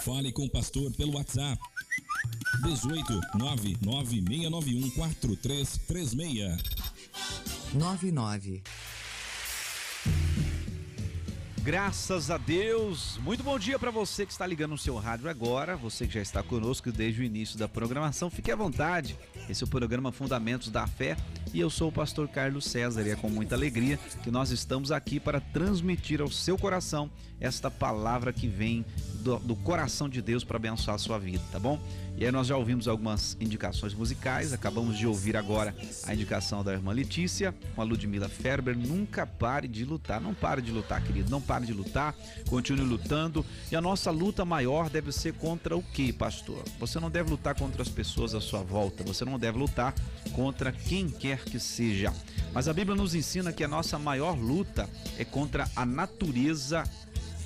Fale 0.00 0.32
com 0.32 0.46
o 0.46 0.50
pastor 0.50 0.90
pelo 0.92 1.16
WhatsApp 1.16 1.60
18 2.62 3.20
99691 3.34 4.90
4336. 4.92 6.56
99. 7.74 8.62
Graças 11.68 12.30
a 12.30 12.38
Deus. 12.38 13.18
Muito 13.18 13.44
bom 13.44 13.58
dia 13.58 13.78
para 13.78 13.90
você 13.90 14.24
que 14.24 14.32
está 14.32 14.46
ligando 14.46 14.72
o 14.72 14.78
seu 14.78 14.96
rádio 14.96 15.28
agora, 15.28 15.76
você 15.76 16.06
que 16.06 16.14
já 16.14 16.22
está 16.22 16.42
conosco 16.42 16.90
desde 16.90 17.20
o 17.20 17.24
início 17.24 17.58
da 17.58 17.68
programação. 17.68 18.30
Fique 18.30 18.50
à 18.50 18.56
vontade. 18.56 19.18
Esse 19.48 19.64
é 19.64 19.66
o 19.66 19.70
programa 19.70 20.12
Fundamentos 20.12 20.68
da 20.68 20.86
Fé 20.86 21.16
e 21.54 21.60
eu 21.60 21.70
sou 21.70 21.88
o 21.88 21.92
pastor 21.92 22.28
Carlos 22.28 22.66
César 22.66 23.06
e 23.06 23.10
é 23.10 23.16
com 23.16 23.30
muita 23.30 23.54
alegria 23.54 23.98
que 24.22 24.30
nós 24.30 24.50
estamos 24.50 24.92
aqui 24.92 25.18
para 25.18 25.40
transmitir 25.40 26.20
ao 26.20 26.30
seu 26.30 26.58
coração 26.58 27.10
esta 27.40 27.70
palavra 27.70 28.32
que 28.32 28.46
vem 28.46 28.84
do, 29.20 29.38
do 29.38 29.56
coração 29.56 30.08
de 30.08 30.20
Deus 30.20 30.44
para 30.44 30.56
abençoar 30.56 30.96
a 30.96 30.98
sua 30.98 31.18
vida, 31.18 31.42
tá 31.50 31.58
bom? 31.58 31.80
E 32.16 32.24
aí 32.24 32.32
nós 32.32 32.48
já 32.48 32.56
ouvimos 32.56 32.88
algumas 32.88 33.36
indicações 33.40 33.94
musicais, 33.94 34.52
acabamos 34.52 34.98
de 34.98 35.06
ouvir 35.06 35.36
agora 35.36 35.72
a 36.04 36.12
indicação 36.12 36.64
da 36.64 36.72
irmã 36.72 36.92
Letícia, 36.92 37.54
com 37.76 37.80
a 37.80 37.84
Ludmila 37.84 38.28
Ferber, 38.28 38.76
nunca 38.76 39.24
pare 39.24 39.68
de 39.68 39.84
lutar, 39.84 40.20
não 40.20 40.34
pare 40.34 40.60
de 40.60 40.72
lutar, 40.72 41.00
querido, 41.00 41.30
não 41.30 41.40
pare 41.40 41.64
de 41.64 41.72
lutar, 41.72 42.16
continue 42.48 42.84
lutando. 42.84 43.46
E 43.70 43.76
a 43.76 43.80
nossa 43.80 44.10
luta 44.10 44.44
maior 44.44 44.90
deve 44.90 45.12
ser 45.12 45.34
contra 45.34 45.76
o 45.76 45.82
que, 45.82 46.12
pastor? 46.12 46.64
Você 46.80 46.98
não 46.98 47.08
deve 47.08 47.30
lutar 47.30 47.54
contra 47.54 47.82
as 47.82 47.88
pessoas 47.88 48.34
à 48.34 48.40
sua 48.40 48.64
volta, 48.64 49.04
você 49.04 49.24
não 49.24 49.37
deve 49.38 49.58
lutar 49.58 49.94
contra 50.32 50.72
quem 50.72 51.08
quer 51.08 51.44
que 51.44 51.58
seja. 51.58 52.12
Mas 52.52 52.68
a 52.68 52.72
Bíblia 52.72 52.96
nos 52.96 53.14
ensina 53.14 53.52
que 53.52 53.64
a 53.64 53.68
nossa 53.68 53.98
maior 53.98 54.36
luta 54.38 54.88
é 55.18 55.24
contra 55.24 55.68
a 55.74 55.86
natureza 55.86 56.84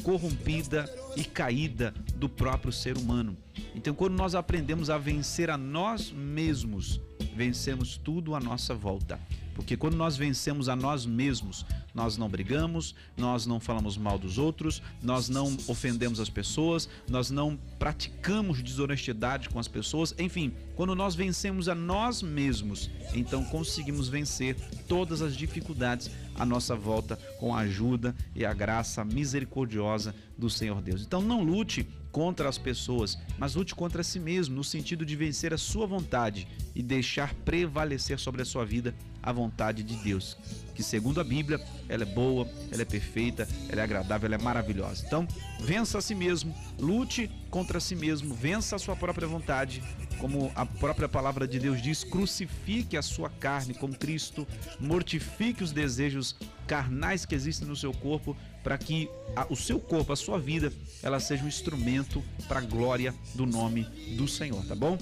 corrompida 0.03 0.93
e 1.17 1.25
caída 1.25 1.95
do 2.17 2.29
próprio 2.29 2.73
ser 2.73 2.97
humano. 2.97 3.37
Então, 3.75 3.95
quando 3.95 4.15
nós 4.15 4.35
aprendemos 4.35 4.91
a 4.91 4.99
vencer 4.99 5.51
a 5.51 5.57
nós 5.57 6.11
mesmos, 6.11 7.01
vencemos 7.35 7.97
tudo 7.97 8.35
à 8.35 8.41
nossa 8.41 8.75
volta. 8.75 9.19
Porque 9.55 9.77
quando 9.77 9.97
nós 9.97 10.17
vencemos 10.17 10.69
a 10.69 10.77
nós 10.77 11.05
mesmos, 11.05 11.65
nós 11.95 12.17
não 12.17 12.29
brigamos, 12.29 12.95
nós 13.17 13.47
não 13.47 13.61
falamos 13.61 13.97
mal 13.97 14.19
dos 14.19 14.39
outros, 14.39 14.83
nós 15.03 15.29
não 15.29 15.57
ofendemos 15.67 16.21
as 16.21 16.31
pessoas, 16.31 16.89
nós 17.09 17.31
não 17.31 17.57
praticamos 17.79 18.63
desonestidade 18.63 19.49
com 19.49 19.59
as 19.59 19.69
pessoas, 19.69 20.15
enfim, 20.19 20.53
quando 20.75 20.95
nós 20.95 21.15
vencemos 21.15 21.69
a 21.69 21.75
nós 21.75 22.23
mesmos, 22.23 22.91
então 23.15 23.45
conseguimos 23.45 24.09
vencer 24.09 24.57
todas 24.89 25.21
as 25.23 25.37
dificuldades 25.37 26.11
à 26.35 26.47
nossa 26.47 26.75
volta 26.75 27.17
com 27.39 27.55
a 27.55 27.61
ajuda 27.61 28.15
e 28.35 28.45
a 28.45 28.55
graça 28.55 29.05
misericordiosa 29.05 30.15
do 30.37 30.49
Senhor 30.49 30.81
Deus. 30.81 31.03
Então 31.03 31.21
não 31.21 31.43
lute 31.43 31.87
contra 32.11 32.49
as 32.49 32.59
pessoas, 32.59 33.19
mas 33.39 33.55
lute 33.55 33.75
contra 33.75 34.03
si 34.03 34.21
mesmo, 34.21 34.55
no 34.55 34.63
sentido 34.63 35.05
de 35.05 35.17
vencer 35.17 35.53
a 35.55 35.59
sua 35.59 35.87
vontade 35.87 36.47
e 36.75 36.83
deixar 36.83 37.35
prevalecer 37.35 38.19
sobre 38.19 38.43
a 38.43 38.45
sua 38.45 38.65
vida 38.65 38.95
a 39.23 39.33
vontade 39.33 39.83
de 39.83 39.95
Deus, 39.97 40.37
que 40.75 40.83
segundo 40.83 41.21
a 41.21 41.25
Bíblia, 41.25 41.61
ela 41.89 42.03
é 42.03 42.07
boa, 42.07 42.49
ela 42.71 42.83
é 42.83 42.85
perfeita, 42.85 43.47
ela 43.69 43.81
é 43.81 43.85
agradável, 43.85 44.27
ela 44.27 44.35
é 44.35 44.43
maravilhosa. 44.43 45.05
Então, 45.07 45.29
vença 45.61 45.99
a 45.99 46.01
si 46.01 46.15
mesmo, 46.15 46.55
lute 46.79 47.31
contra 47.51 47.79
si 47.79 47.95
mesmo, 47.95 48.35
vença 48.35 48.77
a 48.77 48.79
sua 48.79 48.97
própria 48.97 49.29
vontade, 49.29 49.83
como 50.19 50.51
a 50.55 50.65
própria 50.65 51.09
palavra 51.09 51.47
de 51.47 51.59
Deus 51.59 51.83
diz, 51.83 52.03
crucifique 52.05 52.97
a 52.97 53.03
sua 53.03 53.29
carne 53.29 53.75
com 53.75 53.93
Cristo, 53.93 54.47
mortifique 54.81 55.63
os 55.63 55.73
desejos 55.73 56.37
carnais 56.67 57.27
que 57.27 57.35
existem 57.35 57.69
no 57.69 57.77
seu 57.77 57.93
corpo, 57.93 58.37
para 58.63 58.79
que 58.79 59.09
a- 59.37 59.47
o 59.51 59.57
seu 59.57 59.79
corpo, 59.79 60.13
a 60.13 60.17
sua 60.17 60.39
vida, 60.39 60.73
ela 61.03 61.21
seja 61.21 61.45
um 61.45 61.49
instrumento 61.49 62.23
para 62.49 62.61
a 62.61 62.63
glória 62.63 63.15
do 63.35 63.45
nome 63.45 63.83
do 64.17 64.27
Senhor, 64.27 64.65
tá 64.65 64.75
bom? 64.75 64.97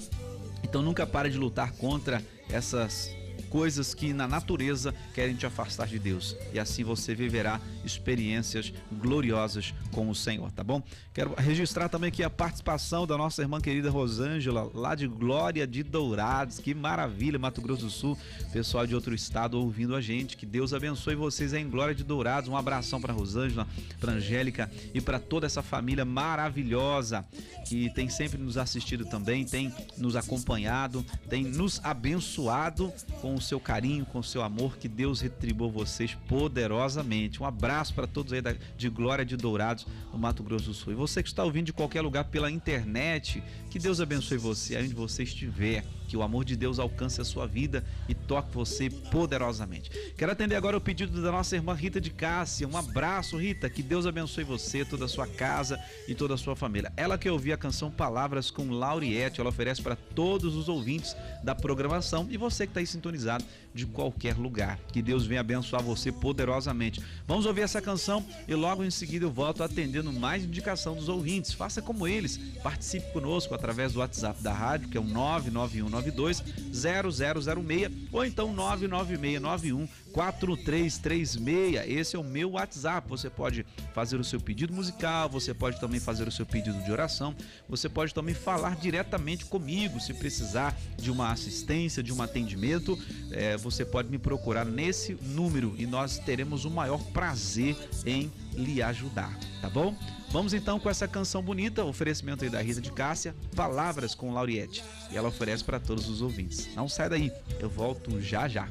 Então 0.63 0.81
nunca 0.81 1.05
pare 1.07 1.29
de 1.29 1.37
lutar 1.37 1.71
contra 1.73 2.23
essas 2.49 3.09
coisas 3.51 3.93
que 3.93 4.13
na 4.13 4.27
natureza 4.27 4.95
querem 5.13 5.35
te 5.35 5.45
afastar 5.45 5.85
de 5.85 5.99
Deus. 5.99 6.35
E 6.53 6.59
assim 6.59 6.83
você 6.83 7.13
viverá 7.13 7.59
experiências 7.83 8.73
gloriosas 8.91 9.73
com 9.91 10.09
o 10.09 10.15
Senhor, 10.15 10.49
tá 10.51 10.63
bom? 10.63 10.81
Quero 11.13 11.35
registrar 11.37 11.89
também 11.89 12.07
aqui 12.07 12.23
a 12.23 12.29
participação 12.29 13.05
da 13.05 13.17
nossa 13.17 13.41
irmã 13.41 13.59
querida 13.59 13.89
Rosângela, 13.89 14.71
lá 14.73 14.95
de 14.95 15.05
Glória 15.05 15.67
de 15.67 15.83
Dourados. 15.83 16.59
Que 16.59 16.73
maravilha, 16.73 17.37
Mato 17.37 17.61
Grosso 17.61 17.83
do 17.83 17.91
Sul. 17.91 18.17
Pessoal 18.53 18.87
de 18.87 18.95
outro 18.95 19.13
estado 19.13 19.59
ouvindo 19.59 19.93
a 19.93 19.99
gente. 19.99 20.37
Que 20.37 20.45
Deus 20.45 20.73
abençoe 20.73 21.15
vocês 21.15 21.53
em 21.53 21.69
Glória 21.69 21.93
de 21.93 22.05
Dourados. 22.05 22.49
Um 22.49 22.55
abração 22.55 23.01
para 23.01 23.11
Rosângela, 23.11 23.67
para 23.99 24.13
Angélica 24.13 24.71
e 24.93 25.01
para 25.01 25.19
toda 25.19 25.45
essa 25.45 25.61
família 25.61 26.05
maravilhosa 26.05 27.25
que 27.67 27.89
tem 27.89 28.09
sempre 28.09 28.37
nos 28.37 28.57
assistido 28.57 29.05
também, 29.05 29.45
tem 29.45 29.73
nos 29.97 30.15
acompanhado, 30.15 31.05
tem 31.29 31.43
nos 31.43 31.79
abençoado 31.83 32.91
com 33.21 33.35
o 33.35 33.40
seu 33.41 33.59
carinho, 33.59 34.05
com 34.05 34.19
o 34.19 34.23
seu 34.23 34.41
amor. 34.41 34.77
Que 34.77 34.87
Deus 34.87 35.21
retribua 35.21 35.69
vocês 35.69 36.15
poderosamente. 36.27 37.41
Um 37.41 37.45
abraço 37.45 37.93
para 37.93 38.05
todos 38.07 38.33
aí 38.33 38.41
da- 38.41 38.55
de 38.77 38.89
Glória 38.89 39.25
de 39.25 39.35
Dourados, 39.37 39.85
no 40.11 40.19
Mato 40.19 40.43
Grosso 40.43 40.65
do 40.65 40.73
Sul. 40.73 40.93
E 40.93 40.95
você 40.95 41.21
que 41.23 41.29
está 41.29 41.43
ouvindo 41.43 41.65
de 41.67 41.73
qualquer 41.73 42.01
lugar 42.01 42.25
pela 42.25 42.51
internet, 42.51 43.43
que 43.69 43.79
Deus 43.79 43.99
abençoe 43.99 44.37
você, 44.37 44.77
onde 44.77 44.93
você 44.93 45.23
estiver. 45.23 45.83
Que 46.07 46.17
o 46.17 46.23
amor 46.23 46.43
de 46.43 46.57
Deus 46.57 46.77
alcance 46.77 47.21
a 47.21 47.23
sua 47.23 47.47
vida 47.47 47.85
e 48.09 48.13
toque 48.13 48.53
você 48.53 48.89
poderosamente. 48.89 49.89
Quero 50.17 50.29
atender 50.29 50.55
agora 50.57 50.75
o 50.75 50.81
pedido 50.81 51.21
da 51.21 51.31
nossa 51.31 51.55
irmã 51.55 51.73
Rita 51.73 52.01
de 52.01 52.09
Cássia. 52.09 52.67
Um 52.67 52.75
abraço, 52.75 53.37
Rita. 53.37 53.69
Que 53.69 53.81
Deus 53.81 54.05
abençoe 54.05 54.43
você, 54.43 54.83
toda 54.83 55.05
a 55.05 55.07
sua 55.07 55.25
casa 55.25 55.79
e 56.09 56.13
toda 56.13 56.33
a 56.33 56.37
sua 56.37 56.53
família. 56.53 56.91
Ela 56.97 57.17
que 57.17 57.29
ouviu 57.29 57.53
a 57.53 57.57
canção 57.57 57.89
Palavras 57.89 58.51
com 58.51 58.69
Lauriette, 58.71 59.39
ela 59.39 59.49
oferece 59.49 59.81
para 59.81 59.95
todos 59.95 60.53
os 60.57 60.67
ouvintes 60.67 61.15
da 61.45 61.55
programação 61.55 62.27
e 62.29 62.35
você 62.35 62.65
que 62.65 62.71
está 62.71 62.81
aí 62.81 62.87
sintonizado 62.87 63.30
de 63.73 63.85
qualquer 63.85 64.35
lugar. 64.35 64.79
Que 64.91 65.01
Deus 65.01 65.25
venha 65.25 65.41
abençoar 65.41 65.81
você 65.81 66.11
poderosamente. 66.11 67.01
Vamos 67.27 67.45
ouvir 67.45 67.61
essa 67.61 67.81
canção 67.81 68.25
e 68.47 68.55
logo 68.55 68.83
em 68.83 68.91
seguida 68.91 69.25
eu 69.25 69.31
volto 69.31 69.63
atendendo 69.63 70.11
mais 70.11 70.43
indicação 70.43 70.95
dos 70.95 71.09
ouvintes. 71.09 71.53
Faça 71.53 71.81
como 71.81 72.07
eles. 72.07 72.37
Participe 72.61 73.11
conosco 73.11 73.53
através 73.53 73.93
do 73.93 73.99
WhatsApp 73.99 74.41
da 74.41 74.53
rádio, 74.53 74.89
que 74.89 74.97
é 74.97 75.01
o 75.01 75.03
99192 75.03 76.43
0006 76.73 77.91
ou 78.11 78.25
então 78.25 78.53
99691 78.53 79.87
4336. 80.11 81.87
Esse 81.87 82.15
é 82.15 82.19
o 82.19 82.23
meu 82.23 82.51
WhatsApp. 82.51 83.07
Você 83.09 83.29
pode 83.29 83.65
fazer 83.93 84.19
o 84.19 84.23
seu 84.23 84.39
pedido 84.39 84.73
musical, 84.73 85.29
você 85.29 85.53
pode 85.53 85.79
também 85.79 85.99
fazer 85.99 86.27
o 86.27 86.31
seu 86.31 86.45
pedido 86.45 86.81
de 86.83 86.91
oração, 86.91 87.35
você 87.67 87.89
pode 87.89 88.13
também 88.13 88.35
falar 88.35 88.75
diretamente 88.75 89.45
comigo 89.45 89.99
se 89.99 90.13
precisar 90.13 90.77
de 90.97 91.11
uma 91.11 91.31
assistência, 91.31 92.03
de 92.03 92.13
um 92.13 92.21
atendimento. 92.21 92.97
é, 93.31 93.57
você 93.57 93.85
pode 93.85 94.09
me 94.09 94.17
procurar 94.17 94.65
nesse 94.65 95.17
número 95.21 95.75
e 95.77 95.85
nós 95.85 96.17
teremos 96.19 96.65
o 96.65 96.69
maior 96.69 97.01
prazer 97.11 97.75
em 98.05 98.31
lhe 98.53 98.81
ajudar, 98.81 99.37
tá 99.61 99.69
bom? 99.69 99.95
Vamos 100.31 100.53
então 100.53 100.79
com 100.79 100.89
essa 100.89 101.07
canção 101.07 101.41
bonita, 101.41 101.83
oferecimento 101.83 102.43
aí 102.43 102.49
da 102.49 102.61
Rita 102.61 102.79
de 102.79 102.91
Cássia, 102.91 103.35
Palavras 103.55 104.15
com 104.15 104.33
Lauriette. 104.33 104.83
E 105.11 105.17
ela 105.17 105.27
oferece 105.27 105.63
para 105.63 105.79
todos 105.79 106.09
os 106.09 106.21
ouvintes. 106.21 106.73
Não 106.73 106.87
sai 106.87 107.09
daí, 107.09 107.31
eu 107.59 107.69
volto 107.69 108.21
já 108.21 108.47
já. 108.47 108.69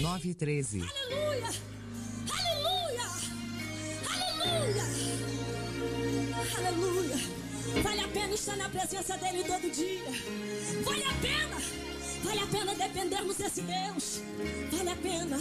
913. 0.00 0.82
Aleluia! 0.82 1.50
Aleluia! 2.38 3.06
Aleluia! 4.12 4.84
Aleluia! 6.58 7.18
Vale 7.82 8.00
a 8.00 8.08
pena 8.08 8.34
estar 8.34 8.56
na 8.56 8.68
presença 8.68 9.16
dele 9.16 9.44
todo 9.44 9.70
dia. 9.70 10.04
Vale 10.84 11.04
a 11.04 11.14
pena! 11.20 11.56
Vale 12.24 12.40
a 12.40 12.46
pena 12.46 12.74
dependermos 12.74 13.36
desse 13.36 13.62
Deus. 13.62 14.20
Vale 14.70 14.90
a 14.90 14.96
pena. 14.96 15.38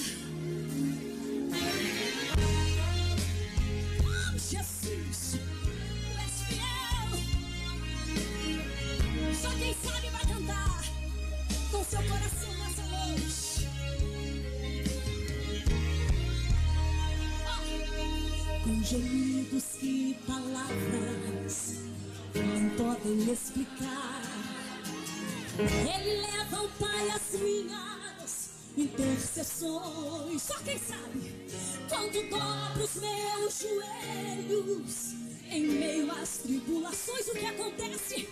intercessões. 29.12 30.42
Só 30.42 30.56
quem 30.60 30.78
sabe 30.78 31.48
quando 31.90 32.30
dobro 32.30 32.84
os 32.84 32.96
meus 32.96 33.60
joelhos 33.60 35.14
em 35.50 35.68
meio 35.68 36.12
às 36.12 36.38
tribulações, 36.38 37.28
o 37.28 37.34
que 37.34 37.46
acontece? 37.46 38.28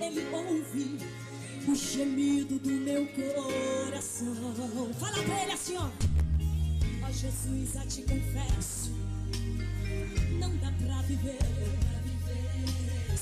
Ele 0.00 0.26
ouve 0.32 0.98
o 1.68 1.74
gemido 1.74 2.58
do 2.58 2.70
meu 2.70 3.06
coração. 3.08 4.92
Fala 4.98 5.22
pra 5.22 5.42
ele 5.42 5.52
assim, 5.52 5.76
ó. 5.76 5.84
Ó 5.84 7.08
oh, 7.08 7.12
Jesus, 7.12 7.76
a 7.76 7.86
te 7.86 8.02
confesso, 8.02 8.90
não 10.40 10.56
dá 10.56 10.72
pra 10.72 11.02
viver, 11.02 11.38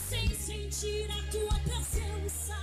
sem 0.09 0.35
sentir 0.35 1.07
a 1.11 1.23
tua 1.31 1.59
presença 1.61 2.57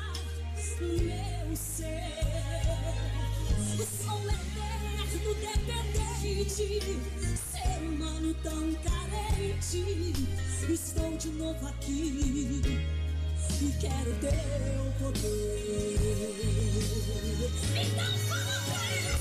no 0.80 0.98
meu 0.98 1.56
ser. 1.56 3.31
Sou 3.78 4.20
eterno 4.28 5.08
dependente, 5.40 6.82
ser 7.52 7.80
humano 7.88 8.34
tão 8.44 8.74
carente. 8.84 10.14
Estou 10.70 11.16
de 11.16 11.30
novo 11.30 11.68
aqui 11.68 12.62
e 13.62 13.72
quero 13.80 14.14
teu 14.20 14.92
poder. 15.00 15.96
Então 17.80 18.12
vamos 18.28 18.60
para 18.66 19.21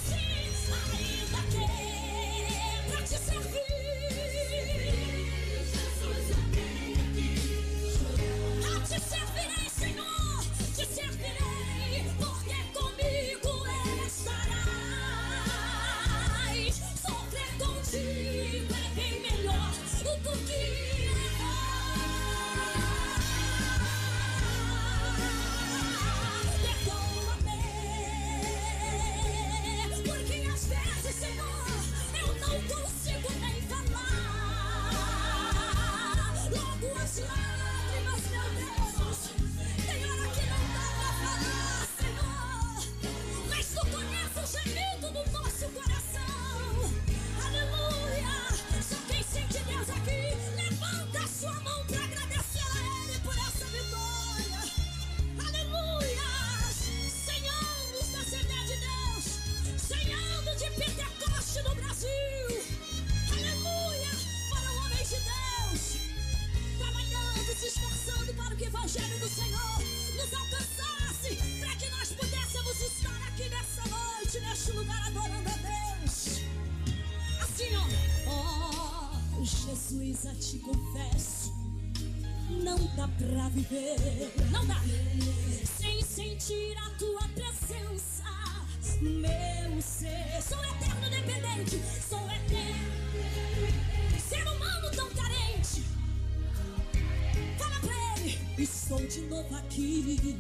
aqui 99.80 100.36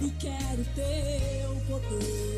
e 0.00 0.10
quero 0.20 0.64
teu 0.74 1.54
poder. 1.66 2.37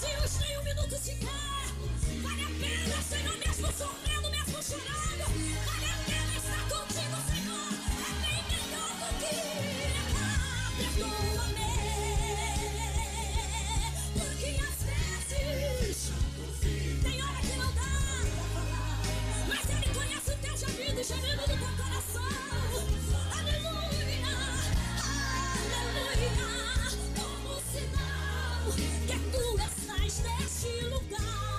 um 0.57 0.63
minuto 0.63 0.97
sequer. 0.97 1.27
Vale 2.21 2.43
a 2.43 2.47
pena, 2.47 3.01
Senhor, 3.01 3.37
mesmo 3.37 3.67
sofrendo, 3.67 4.29
mesmo 4.29 4.63
chorando. 4.63 5.25
Vale 5.65 5.85
a 5.85 5.95
pena 6.05 6.33
estar 6.37 6.63
contigo, 6.69 7.17
Senhor. 7.29 7.71
É 8.01 8.11
bem 8.21 8.41
melhor 8.51 8.91
do 8.99 9.07
que 9.19 9.33
errar. 9.91 10.71
Perdoa-me, 10.77 11.71
porque 14.13 14.49
às 14.67 14.79
vezes 14.87 15.99
tem 17.03 17.17
hora 17.23 17.41
que 17.41 17.55
não 17.57 17.71
dá. 17.73 17.93
Mas 19.47 19.65
Ele 19.69 19.89
conhece 19.93 20.29
o 20.31 20.37
teu 20.37 20.55
gemido 20.57 20.99
e 20.99 21.03
gemido 21.03 21.41
do 21.41 21.47
teu 21.47 21.57
coração. 21.57 21.90
neste 30.19 30.23
deste 30.37 30.81
lugar. 30.89 31.50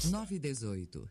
Rádio. 0.00 0.10
918. 0.10 1.08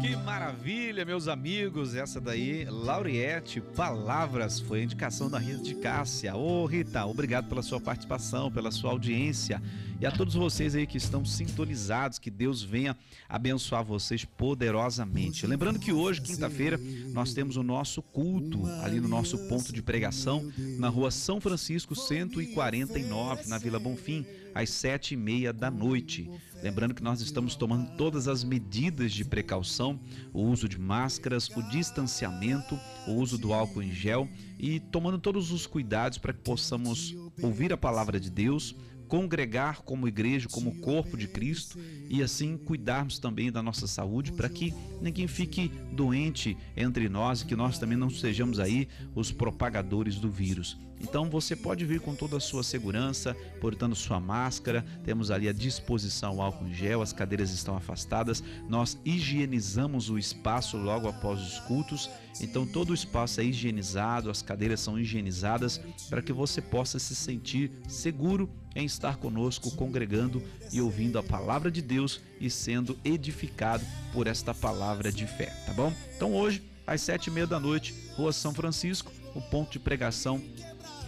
Que 0.00 0.14
maravilha, 0.16 1.04
meus 1.04 1.26
amigos. 1.26 1.94
Essa 1.94 2.20
daí, 2.20 2.64
Lauriette 2.64 3.60
Palavras, 3.60 4.60
foi 4.60 4.80
a 4.80 4.84
indicação 4.84 5.28
da 5.28 5.38
Rita 5.38 5.62
de 5.64 5.74
Cássia. 5.74 6.36
Ô, 6.36 6.64
Rita, 6.66 7.04
obrigado 7.04 7.48
pela 7.48 7.62
sua 7.62 7.80
participação, 7.80 8.50
pela 8.50 8.70
sua 8.70 8.92
audiência. 8.92 9.60
E 10.00 10.06
a 10.06 10.12
todos 10.12 10.34
vocês 10.34 10.76
aí 10.76 10.86
que 10.86 10.96
estão 10.96 11.24
sintonizados, 11.24 12.20
que 12.20 12.30
Deus 12.30 12.62
venha 12.62 12.96
abençoar 13.28 13.82
vocês 13.82 14.24
poderosamente. 14.24 15.44
Lembrando 15.44 15.80
que 15.80 15.92
hoje, 15.92 16.22
quinta-feira, 16.22 16.78
nós 17.12 17.34
temos 17.34 17.56
o 17.56 17.64
nosso 17.64 18.00
culto 18.00 18.64
ali 18.82 19.00
no 19.00 19.08
nosso 19.08 19.36
ponto 19.48 19.72
de 19.72 19.82
pregação, 19.82 20.48
na 20.78 20.88
rua 20.88 21.10
São 21.10 21.40
Francisco 21.40 21.96
149, 21.96 23.48
na 23.48 23.58
Vila 23.58 23.80
Bonfim, 23.80 24.24
às 24.58 24.70
sete 24.70 25.14
e 25.14 25.16
meia 25.16 25.52
da 25.52 25.70
noite. 25.70 26.28
Lembrando 26.60 26.92
que 26.92 27.02
nós 27.02 27.20
estamos 27.20 27.54
tomando 27.54 27.96
todas 27.96 28.26
as 28.26 28.42
medidas 28.42 29.12
de 29.12 29.24
precaução, 29.24 30.00
o 30.32 30.42
uso 30.42 30.68
de 30.68 30.80
máscaras, 30.80 31.48
o 31.48 31.62
distanciamento, 31.70 32.76
o 33.06 33.12
uso 33.12 33.38
do 33.38 33.52
álcool 33.52 33.82
em 33.82 33.92
gel 33.92 34.28
e 34.58 34.80
tomando 34.80 35.16
todos 35.16 35.52
os 35.52 35.64
cuidados 35.64 36.18
para 36.18 36.32
que 36.32 36.40
possamos 36.40 37.14
ouvir 37.40 37.72
a 37.72 37.76
palavra 37.76 38.18
de 38.18 38.28
Deus, 38.30 38.74
congregar 39.06 39.82
como 39.82 40.08
igreja, 40.08 40.48
como 40.48 40.74
corpo 40.80 41.16
de 41.16 41.28
Cristo 41.28 41.78
e 42.08 42.20
assim 42.20 42.56
cuidarmos 42.56 43.20
também 43.20 43.52
da 43.52 43.62
nossa 43.62 43.86
saúde 43.86 44.32
para 44.32 44.48
que 44.48 44.74
ninguém 45.00 45.28
fique 45.28 45.70
doente 45.92 46.56
entre 46.76 47.08
nós 47.08 47.42
e 47.42 47.46
que 47.46 47.54
nós 47.54 47.78
também 47.78 47.96
não 47.96 48.10
sejamos 48.10 48.58
aí 48.58 48.88
os 49.14 49.30
propagadores 49.30 50.16
do 50.16 50.28
vírus. 50.28 50.76
Então 51.00 51.28
você 51.30 51.54
pode 51.54 51.84
vir 51.84 52.00
com 52.00 52.14
toda 52.14 52.36
a 52.36 52.40
sua 52.40 52.62
segurança, 52.62 53.36
portando 53.60 53.94
sua 53.94 54.20
máscara, 54.20 54.84
temos 55.04 55.30
ali 55.30 55.48
à 55.48 55.52
disposição 55.52 56.36
o 56.36 56.42
álcool 56.42 56.66
em 56.66 56.74
gel, 56.74 57.02
as 57.02 57.12
cadeiras 57.12 57.50
estão 57.50 57.76
afastadas, 57.76 58.42
nós 58.68 58.98
higienizamos 59.04 60.10
o 60.10 60.18
espaço 60.18 60.76
logo 60.76 61.08
após 61.08 61.40
os 61.40 61.60
cultos, 61.60 62.10
então 62.40 62.66
todo 62.66 62.90
o 62.90 62.94
espaço 62.94 63.40
é 63.40 63.44
higienizado, 63.44 64.30
as 64.30 64.42
cadeiras 64.42 64.80
são 64.80 64.98
higienizadas 64.98 65.80
para 66.08 66.22
que 66.22 66.32
você 66.32 66.60
possa 66.60 66.98
se 66.98 67.14
sentir 67.14 67.70
seguro 67.88 68.50
em 68.74 68.84
estar 68.84 69.16
conosco, 69.16 69.74
congregando 69.74 70.42
e 70.72 70.80
ouvindo 70.80 71.18
a 71.18 71.22
palavra 71.22 71.70
de 71.70 71.82
Deus 71.82 72.20
e 72.40 72.48
sendo 72.48 72.98
edificado 73.04 73.84
por 74.12 74.26
esta 74.26 74.54
palavra 74.54 75.10
de 75.10 75.26
fé, 75.26 75.46
tá 75.66 75.72
bom? 75.72 75.92
Então 76.14 76.34
hoje, 76.34 76.62
às 76.86 77.00
sete 77.00 77.26
e 77.26 77.30
meia 77.30 77.46
da 77.46 77.58
noite, 77.58 77.94
Rua 78.16 78.32
São 78.32 78.54
Francisco, 78.54 79.10
o 79.34 79.40
ponto 79.40 79.72
de 79.72 79.78
pregação 79.78 80.40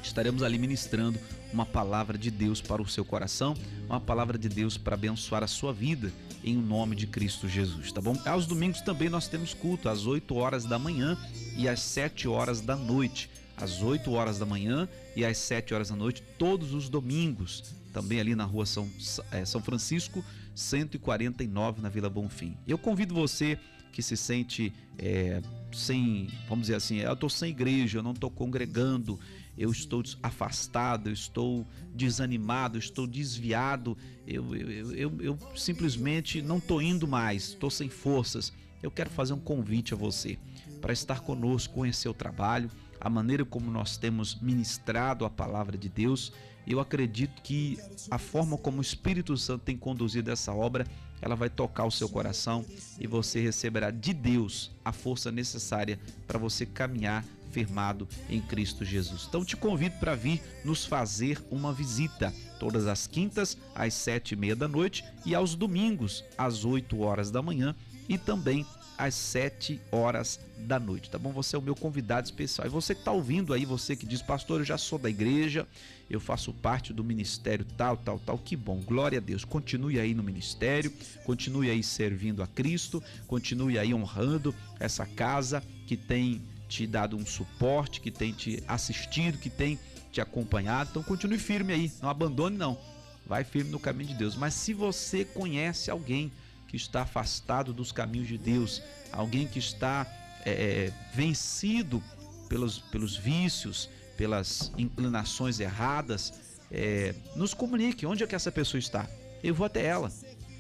estaremos 0.06 0.42
ali 0.42 0.58
ministrando 0.58 1.18
uma 1.52 1.66
palavra 1.66 2.16
de 2.16 2.30
Deus 2.30 2.60
para 2.60 2.80
o 2.80 2.88
seu 2.88 3.04
coração, 3.04 3.54
uma 3.86 4.00
palavra 4.00 4.38
de 4.38 4.48
Deus 4.48 4.76
para 4.76 4.94
abençoar 4.94 5.42
a 5.42 5.48
sua 5.48 5.72
vida 5.72 6.12
em 6.42 6.56
nome 6.56 6.96
de 6.96 7.06
Cristo 7.06 7.48
Jesus, 7.48 7.92
tá 7.92 8.00
bom? 8.00 8.16
Aos 8.24 8.46
domingos 8.46 8.80
também 8.80 9.08
nós 9.08 9.28
temos 9.28 9.52
culto 9.52 9.88
às 9.88 10.06
8 10.06 10.34
horas 10.34 10.64
da 10.64 10.78
manhã 10.78 11.18
e 11.56 11.68
às 11.68 11.80
7 11.80 12.28
horas 12.28 12.60
da 12.60 12.76
noite. 12.76 13.28
Às 13.56 13.82
8 13.82 14.10
horas 14.12 14.38
da 14.38 14.46
manhã 14.46 14.88
e 15.14 15.22
às 15.22 15.36
7 15.36 15.74
horas 15.74 15.90
da 15.90 15.96
noite, 15.96 16.22
todos 16.38 16.72
os 16.72 16.88
domingos, 16.88 17.74
também 17.92 18.18
ali 18.18 18.34
na 18.34 18.44
rua 18.44 18.64
São, 18.64 18.88
é, 19.30 19.44
São 19.44 19.60
Francisco, 19.60 20.24
149, 20.54 21.82
na 21.82 21.90
Vila 21.90 22.08
Bonfim. 22.08 22.56
Eu 22.66 22.78
convido 22.78 23.14
você 23.14 23.58
que 23.92 24.02
se 24.02 24.16
sente 24.16 24.72
é, 24.98 25.42
sem, 25.72 26.28
vamos 26.48 26.62
dizer 26.62 26.76
assim, 26.76 26.98
eu 26.98 27.12
estou 27.12 27.28
sem 27.28 27.50
igreja, 27.50 27.98
eu 27.98 28.02
não 28.02 28.12
estou 28.12 28.30
congregando, 28.30 29.18
eu 29.60 29.70
estou 29.70 30.02
afastado, 30.22 31.10
eu 31.10 31.12
estou 31.12 31.66
desanimado, 31.94 32.78
eu 32.78 32.80
estou 32.80 33.06
desviado, 33.06 33.94
eu, 34.26 34.56
eu, 34.56 34.92
eu, 34.94 35.12
eu 35.20 35.38
simplesmente 35.54 36.40
não 36.40 36.56
estou 36.56 36.80
indo 36.80 37.06
mais, 37.06 37.48
estou 37.48 37.70
sem 37.70 37.90
forças. 37.90 38.54
Eu 38.82 38.90
quero 38.90 39.10
fazer 39.10 39.34
um 39.34 39.38
convite 39.38 39.92
a 39.92 39.96
você 39.98 40.38
para 40.80 40.94
estar 40.94 41.20
conosco, 41.20 41.74
conhecer 41.74 42.08
o 42.08 42.14
trabalho, 42.14 42.70
a 42.98 43.10
maneira 43.10 43.44
como 43.44 43.70
nós 43.70 43.98
temos 43.98 44.40
ministrado 44.40 45.26
a 45.26 45.30
palavra 45.30 45.76
de 45.76 45.90
Deus. 45.90 46.32
Eu 46.66 46.80
acredito 46.80 47.42
que 47.42 47.78
a 48.10 48.16
forma 48.16 48.56
como 48.56 48.78
o 48.78 48.82
Espírito 48.82 49.36
Santo 49.36 49.64
tem 49.64 49.76
conduzido 49.76 50.30
essa 50.30 50.54
obra, 50.54 50.86
ela 51.20 51.36
vai 51.36 51.50
tocar 51.50 51.84
o 51.84 51.90
seu 51.90 52.08
coração 52.08 52.64
e 52.98 53.06
você 53.06 53.42
receberá 53.42 53.90
de 53.90 54.14
Deus 54.14 54.70
a 54.82 54.90
força 54.90 55.30
necessária 55.30 56.00
para 56.26 56.38
você 56.38 56.64
caminhar 56.64 57.22
firmado 57.50 58.08
em 58.28 58.40
Cristo 58.40 58.84
Jesus. 58.84 59.26
Então 59.28 59.44
te 59.44 59.56
convido 59.56 59.96
para 59.98 60.14
vir 60.14 60.42
nos 60.64 60.84
fazer 60.84 61.42
uma 61.50 61.72
visita 61.72 62.32
todas 62.58 62.86
as 62.86 63.06
quintas 63.06 63.56
às 63.74 63.94
sete 63.94 64.32
e 64.32 64.36
meia 64.36 64.56
da 64.56 64.68
noite 64.68 65.04
e 65.24 65.34
aos 65.34 65.54
domingos 65.54 66.24
às 66.36 66.64
oito 66.64 67.00
horas 67.00 67.30
da 67.30 67.42
manhã 67.42 67.74
e 68.08 68.18
também 68.18 68.66
às 69.00 69.14
7 69.14 69.80
horas 69.90 70.38
da 70.58 70.78
noite, 70.78 71.08
tá 71.08 71.18
bom? 71.18 71.32
Você 71.32 71.56
é 71.56 71.58
o 71.58 71.62
meu 71.62 71.74
convidado 71.74 72.26
especial. 72.26 72.66
E 72.66 72.70
você 72.70 72.94
que 72.94 73.00
está 73.00 73.10
ouvindo 73.10 73.54
aí, 73.54 73.64
você 73.64 73.96
que 73.96 74.04
diz, 74.04 74.20
pastor, 74.20 74.60
eu 74.60 74.64
já 74.64 74.76
sou 74.76 74.98
da 74.98 75.08
igreja, 75.08 75.66
eu 76.10 76.20
faço 76.20 76.52
parte 76.52 76.92
do 76.92 77.02
ministério 77.02 77.64
tal, 77.78 77.96
tal, 77.96 78.18
tal, 78.18 78.36
que 78.36 78.54
bom, 78.54 78.78
glória 78.80 79.16
a 79.16 79.20
Deus. 79.22 79.42
Continue 79.42 79.98
aí 79.98 80.12
no 80.12 80.22
ministério, 80.22 80.92
continue 81.24 81.70
aí 81.70 81.82
servindo 81.82 82.42
a 82.42 82.46
Cristo, 82.46 83.02
continue 83.26 83.78
aí 83.78 83.94
honrando 83.94 84.54
essa 84.78 85.06
casa 85.06 85.62
que 85.86 85.96
tem 85.96 86.42
te 86.70 86.86
dado 86.86 87.16
um 87.16 87.26
suporte, 87.26 88.00
que 88.00 88.12
tem 88.12 88.32
te 88.32 88.62
assistido, 88.68 89.38
que 89.38 89.50
tem 89.50 89.78
te 90.12 90.20
acompanhado. 90.20 90.90
Então 90.90 91.02
continue 91.02 91.36
firme 91.36 91.72
aí, 91.72 91.92
não 92.00 92.08
abandone 92.08 92.56
não. 92.56 92.78
Vai 93.26 93.42
firme 93.42 93.70
no 93.70 93.80
caminho 93.80 94.10
de 94.10 94.14
Deus. 94.14 94.36
Mas 94.36 94.54
se 94.54 94.72
você 94.72 95.24
conhece 95.24 95.90
alguém 95.90 96.32
que 96.68 96.76
está 96.76 97.02
afastado 97.02 97.72
dos 97.72 97.90
caminhos 97.90 98.28
de 98.28 98.38
Deus, 98.38 98.82
alguém 99.12 99.48
que 99.48 99.58
está 99.58 100.06
é, 100.46 100.92
vencido 101.12 102.02
pelos, 102.48 102.78
pelos 102.78 103.16
vícios, 103.16 103.90
pelas 104.16 104.72
inclinações 104.78 105.58
erradas, 105.58 106.32
é, 106.70 107.14
nos 107.34 107.52
comunique 107.52 108.06
onde 108.06 108.22
é 108.22 108.26
que 108.28 108.34
essa 108.34 108.52
pessoa 108.52 108.78
está. 108.78 109.08
Eu 109.42 109.54
vou 109.54 109.66
até 109.66 109.84
ela, 109.84 110.12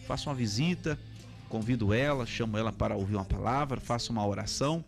faço 0.08 0.28
uma 0.28 0.34
visita, 0.34 0.98
convido 1.48 1.94
ela, 1.94 2.26
chamo 2.26 2.58
ela 2.58 2.72
para 2.72 2.96
ouvir 2.96 3.14
uma 3.14 3.24
palavra, 3.24 3.80
faço 3.80 4.10
uma 4.10 4.26
oração, 4.26 4.84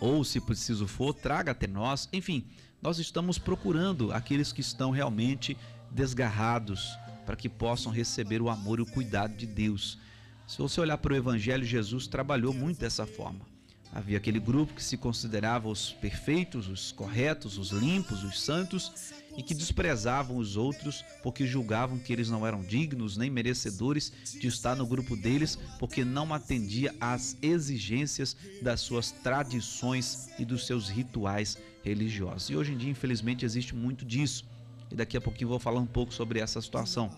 ou 0.00 0.24
se 0.24 0.40
preciso 0.40 0.86
for, 0.86 1.12
traga 1.12 1.52
até 1.52 1.66
nós. 1.66 2.08
Enfim, 2.12 2.44
nós 2.82 2.98
estamos 2.98 3.38
procurando 3.38 4.12
aqueles 4.12 4.52
que 4.52 4.60
estão 4.60 4.90
realmente 4.90 5.56
desgarrados, 5.90 6.98
para 7.26 7.36
que 7.36 7.48
possam 7.48 7.92
receber 7.92 8.40
o 8.40 8.48
amor 8.48 8.78
e 8.78 8.82
o 8.82 8.86
cuidado 8.86 9.36
de 9.36 9.46
Deus. 9.46 9.98
Se 10.46 10.58
você 10.58 10.80
olhar 10.80 10.98
para 10.98 11.12
o 11.12 11.16
Evangelho, 11.16 11.64
Jesus 11.64 12.06
trabalhou 12.06 12.52
muito 12.52 12.80
dessa 12.80 13.06
forma. 13.06 13.40
Havia 13.92 14.16
aquele 14.16 14.40
grupo 14.40 14.74
que 14.74 14.82
se 14.82 14.96
considerava 14.96 15.68
os 15.68 15.92
perfeitos, 15.92 16.68
os 16.68 16.92
corretos, 16.92 17.58
os 17.58 17.70
limpos, 17.70 18.24
os 18.24 18.40
santos 18.40 19.12
e 19.36 19.42
que 19.42 19.54
desprezavam 19.54 20.36
os 20.36 20.56
outros 20.56 21.04
porque 21.22 21.46
julgavam 21.46 21.98
que 21.98 22.12
eles 22.12 22.28
não 22.28 22.46
eram 22.46 22.62
dignos 22.62 23.16
nem 23.16 23.30
merecedores 23.30 24.12
de 24.38 24.48
estar 24.48 24.74
no 24.74 24.86
grupo 24.86 25.16
deles 25.16 25.58
porque 25.78 26.04
não 26.04 26.32
atendia 26.34 26.94
às 27.00 27.36
exigências 27.40 28.36
das 28.62 28.80
suas 28.80 29.10
tradições 29.10 30.28
e 30.38 30.44
dos 30.44 30.66
seus 30.66 30.88
rituais 30.88 31.56
religiosos. 31.82 32.50
E 32.50 32.56
hoje 32.56 32.72
em 32.72 32.76
dia, 32.76 32.90
infelizmente, 32.90 33.44
existe 33.44 33.74
muito 33.74 34.04
disso 34.04 34.44
e 34.90 34.96
daqui 34.96 35.16
a 35.16 35.20
pouquinho 35.20 35.48
vou 35.48 35.58
falar 35.58 35.80
um 35.80 35.86
pouco 35.86 36.12
sobre 36.12 36.40
essa 36.40 36.60
situação. 36.60 37.10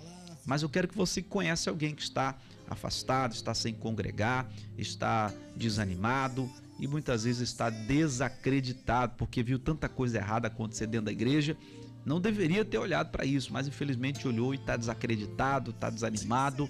Mas 0.44 0.62
eu 0.62 0.68
quero 0.68 0.88
que 0.88 0.96
você 0.96 1.22
conheça 1.22 1.70
alguém 1.70 1.94
que 1.94 2.02
está 2.02 2.36
afastado, 2.68 3.32
está 3.32 3.54
sem 3.54 3.74
congregar, 3.74 4.50
está 4.76 5.32
desanimado 5.56 6.50
e 6.78 6.86
muitas 6.86 7.24
vezes 7.24 7.42
está 7.48 7.70
desacreditado 7.70 9.14
porque 9.16 9.42
viu 9.42 9.58
tanta 9.58 9.88
coisa 9.88 10.18
errada 10.18 10.48
acontecer 10.48 10.86
dentro 10.86 11.06
da 11.06 11.12
igreja. 11.12 11.56
Não 12.04 12.20
deveria 12.20 12.64
ter 12.64 12.78
olhado 12.78 13.10
para 13.10 13.24
isso, 13.24 13.52
mas 13.52 13.68
infelizmente 13.68 14.26
olhou 14.26 14.52
e 14.52 14.56
está 14.56 14.76
desacreditado, 14.76 15.70
está 15.70 15.88
desanimado. 15.88 16.68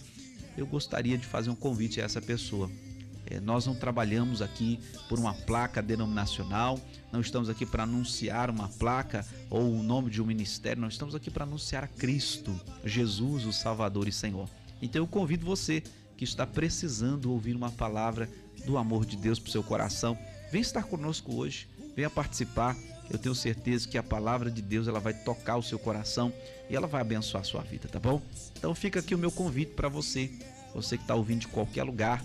Eu 0.56 0.66
gostaria 0.66 1.16
de 1.16 1.26
fazer 1.26 1.50
um 1.50 1.54
convite 1.54 2.00
a 2.00 2.04
essa 2.04 2.20
pessoa. 2.20 2.70
É, 3.26 3.40
nós 3.40 3.64
não 3.64 3.74
trabalhamos 3.74 4.42
aqui 4.42 4.78
por 5.08 5.18
uma 5.18 5.32
placa 5.32 5.80
denominacional, 5.80 6.78
não 7.10 7.20
estamos 7.20 7.48
aqui 7.48 7.64
para 7.64 7.84
anunciar 7.84 8.50
uma 8.50 8.68
placa 8.68 9.24
ou 9.48 9.72
o 9.72 9.82
nome 9.82 10.10
de 10.10 10.20
um 10.20 10.26
ministério, 10.26 10.82
nós 10.82 10.94
estamos 10.94 11.14
aqui 11.14 11.30
para 11.30 11.44
anunciar 11.44 11.84
a 11.84 11.88
Cristo, 11.88 12.54
Jesus, 12.84 13.46
o 13.46 13.52
Salvador 13.52 14.06
e 14.06 14.12
Senhor. 14.12 14.48
Então 14.82 15.02
eu 15.02 15.06
convido 15.06 15.46
você 15.46 15.82
que 16.16 16.24
está 16.24 16.46
precisando 16.46 17.32
ouvir 17.32 17.56
uma 17.56 17.70
palavra 17.70 18.28
do 18.66 18.76
amor 18.76 19.06
de 19.06 19.16
Deus 19.16 19.38
para 19.38 19.48
o 19.48 19.52
seu 19.52 19.62
coração, 19.62 20.18
vem 20.50 20.60
estar 20.60 20.82
conosco 20.82 21.34
hoje, 21.34 21.68
venha 21.96 22.10
participar. 22.10 22.76
Eu 23.12 23.18
tenho 23.18 23.34
certeza 23.34 23.86
que 23.86 23.98
a 23.98 24.02
palavra 24.02 24.50
de 24.50 24.62
Deus 24.62 24.88
ela 24.88 24.98
vai 24.98 25.12
tocar 25.12 25.56
o 25.56 25.62
seu 25.62 25.78
coração 25.78 26.32
e 26.70 26.74
ela 26.74 26.86
vai 26.86 27.02
abençoar 27.02 27.42
a 27.42 27.44
sua 27.44 27.60
vida, 27.60 27.86
tá 27.86 28.00
bom? 28.00 28.22
Então 28.56 28.74
fica 28.74 29.00
aqui 29.00 29.14
o 29.14 29.18
meu 29.18 29.30
convite 29.30 29.72
para 29.72 29.88
você, 29.88 30.30
você 30.74 30.96
que 30.96 31.04
está 31.04 31.14
ouvindo 31.14 31.40
de 31.40 31.48
qualquer 31.48 31.82
lugar, 31.82 32.24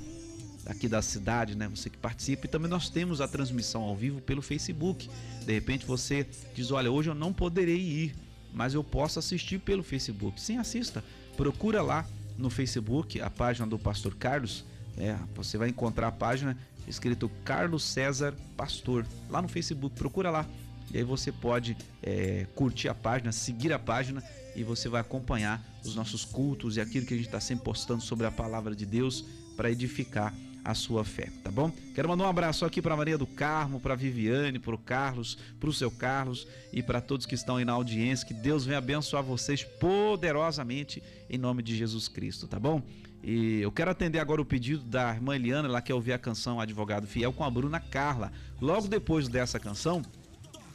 aqui 0.65 0.87
da 0.87 1.01
cidade, 1.01 1.55
né? 1.55 1.67
Você 1.67 1.89
que 1.89 1.97
participa. 1.97 2.45
E 2.45 2.49
também 2.49 2.69
nós 2.69 2.89
temos 2.89 3.21
a 3.21 3.27
transmissão 3.27 3.81
ao 3.81 3.95
vivo 3.95 4.21
pelo 4.21 4.41
Facebook. 4.41 5.09
De 5.45 5.53
repente 5.53 5.85
você 5.85 6.25
diz: 6.53 6.71
Olha, 6.71 6.91
hoje 6.91 7.09
eu 7.09 7.15
não 7.15 7.33
poderei 7.33 7.79
ir, 7.79 8.15
mas 8.53 8.73
eu 8.73 8.83
posso 8.83 9.19
assistir 9.19 9.59
pelo 9.59 9.83
Facebook. 9.83 10.39
Sim, 10.39 10.57
assista. 10.57 11.03
Procura 11.35 11.81
lá 11.81 12.05
no 12.37 12.49
Facebook 12.49 13.19
a 13.21 13.29
página 13.29 13.67
do 13.67 13.79
Pastor 13.79 14.15
Carlos. 14.15 14.65
É, 14.97 15.15
você 15.35 15.57
vai 15.57 15.69
encontrar 15.69 16.07
a 16.07 16.11
página 16.11 16.57
escrito 16.87 17.29
Carlos 17.43 17.83
César 17.83 18.33
Pastor 18.55 19.05
lá 19.29 19.41
no 19.41 19.47
Facebook. 19.47 19.95
Procura 19.95 20.29
lá. 20.29 20.45
E 20.93 20.97
aí 20.97 21.03
você 21.03 21.31
pode 21.31 21.77
é, 22.01 22.47
curtir 22.55 22.87
a 22.87 22.95
página, 22.95 23.31
seguir 23.31 23.73
a 23.73 23.79
página 23.79 24.23
e 24.55 24.63
você 24.63 24.89
vai 24.89 25.01
acompanhar 25.01 25.63
os 25.83 25.95
nossos 25.95 26.25
cultos 26.25 26.77
e 26.77 26.81
aquilo 26.81 27.05
que 27.05 27.13
a 27.13 27.17
gente 27.17 27.27
está 27.27 27.39
sempre 27.39 27.65
postando 27.65 28.01
sobre 28.01 28.25
a 28.25 28.31
palavra 28.31 28.75
de 28.75 28.85
Deus 28.85 29.25
para 29.55 29.71
edificar 29.71 30.33
a 30.67 30.73
sua 30.73 31.05
fé, 31.05 31.29
tá 31.41 31.49
bom? 31.49 31.71
Quero 31.95 32.09
mandar 32.09 32.25
um 32.25 32.29
abraço 32.29 32.65
aqui 32.65 32.81
para 32.81 32.93
Maria 32.97 33.17
do 33.17 33.25
Carmo, 33.25 33.79
para 33.79 33.95
Viviane, 33.95 34.59
para 34.59 34.75
o 34.75 34.77
Carlos, 34.77 35.37
para 35.57 35.69
o 35.69 35.73
seu 35.73 35.89
Carlos 35.89 36.45
e 36.73 36.83
para 36.83 36.99
todos 36.99 37.25
que 37.25 37.35
estão 37.35 37.55
aí 37.55 37.63
na 37.63 37.71
audiência. 37.71 38.27
Que 38.27 38.33
Deus 38.33 38.65
venha 38.65 38.77
abençoar 38.79 39.23
vocês 39.23 39.63
poderosamente 39.63 41.01
em 41.29 41.37
nome 41.37 41.63
de 41.63 41.73
Jesus 41.73 42.09
Cristo, 42.09 42.49
tá 42.49 42.59
bom? 42.59 42.81
E 43.23 43.61
eu 43.61 43.71
quero 43.71 43.91
atender 43.91 44.19
agora 44.19 44.41
o 44.41 44.45
pedido 44.45 44.83
da 44.83 45.13
irmã 45.13 45.35
Eliana, 45.35 45.69
ela 45.69 45.81
quer 45.81 45.93
ouvir 45.93 46.11
a 46.11 46.19
canção 46.19 46.59
Advogado 46.59 47.07
Fiel 47.07 47.31
com 47.31 47.45
a 47.45 47.49
Bruna 47.49 47.79
Carla. 47.79 48.31
Logo 48.59 48.89
depois 48.89 49.29
dessa 49.29 49.59
canção, 49.59 50.01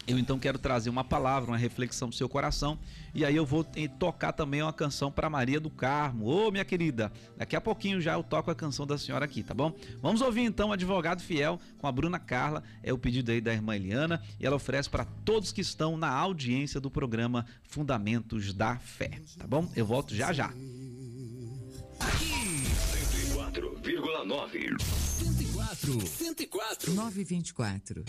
eu 0.06 0.18
então 0.18 0.38
quero 0.38 0.58
trazer 0.58 0.90
uma 0.90 1.04
palavra, 1.04 1.50
uma 1.50 1.56
reflexão 1.56 2.08
do 2.08 2.14
seu 2.14 2.28
coração. 2.28 2.78
E 3.14 3.24
aí 3.24 3.36
eu 3.36 3.46
vou 3.46 3.64
tocar 3.98 4.32
também 4.32 4.62
uma 4.62 4.72
canção 4.72 5.12
para 5.12 5.30
Maria 5.30 5.60
do 5.60 5.70
Carmo. 5.70 6.26
Ô, 6.26 6.50
minha 6.50 6.64
querida, 6.64 7.12
daqui 7.36 7.54
a 7.54 7.60
pouquinho 7.60 8.00
já 8.00 8.14
eu 8.14 8.22
toco 8.22 8.50
a 8.50 8.54
canção 8.54 8.86
da 8.86 8.98
senhora 8.98 9.24
aqui, 9.24 9.42
tá 9.42 9.54
bom? 9.54 9.74
Vamos 10.00 10.20
ouvir 10.20 10.42
então 10.42 10.72
Advogado 10.72 11.22
Fiel 11.22 11.60
com 11.78 11.86
a 11.86 11.92
Bruna 11.92 12.18
Carla. 12.18 12.62
É 12.82 12.92
o 12.92 12.98
pedido 12.98 13.30
aí 13.30 13.40
da 13.40 13.52
irmã 13.52 13.76
Eliana. 13.76 14.20
E 14.40 14.46
ela 14.46 14.56
oferece 14.56 14.90
para 14.90 15.04
todos 15.04 15.52
que 15.52 15.60
estão 15.60 15.96
na 15.96 16.10
audiência 16.10 16.80
do 16.80 16.90
programa 16.90 17.46
Fundamentos 17.62 18.52
da 18.52 18.76
Fé, 18.78 19.20
tá 19.38 19.46
bom? 19.46 19.70
Eu 19.76 19.86
volto 19.86 20.14
já 20.14 20.32
já. 20.32 20.46
Aqui, 22.00 22.32
104,9. 23.52 24.82
104, 24.82 26.00
104. 26.06 26.94
924. 26.94 28.04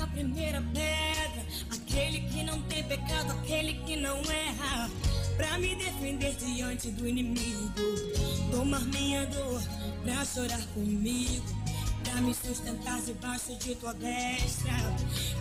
A 0.00 0.06
primeira 0.06 0.62
pedra. 0.62 1.46
Aquele 1.70 2.20
que 2.20 2.42
não 2.42 2.60
tem 2.62 2.82
pecado, 2.84 3.32
aquele 3.32 3.74
que 3.84 3.96
não 3.96 4.16
erra. 4.30 4.90
Pra 5.36 5.58
me 5.58 5.74
defender 5.74 6.34
diante 6.36 6.90
do 6.90 7.06
inimigo. 7.06 7.72
Tomar 8.50 8.80
minha 8.86 9.26
dor, 9.26 9.62
pra 10.02 10.24
chorar 10.24 10.64
comigo. 10.74 11.44
Pra 12.04 12.20
me 12.22 12.34
sustentar 12.34 13.00
debaixo 13.02 13.56
de 13.56 13.74
tua 13.76 13.94
destra. 13.94 14.72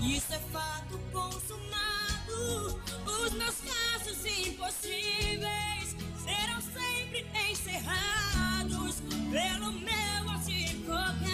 Isso 0.02 0.34
é 0.34 0.40
fato 0.52 1.00
consumado. 1.12 2.80
Os 3.06 3.34
meus 3.34 3.56
casos 3.56 4.26
impossíveis 4.26 5.96
serão 6.24 6.62
sempre 6.62 7.26
encerrados 7.52 9.02
pelo 9.32 9.72
meu 9.72 10.30
advogado. 10.32 11.30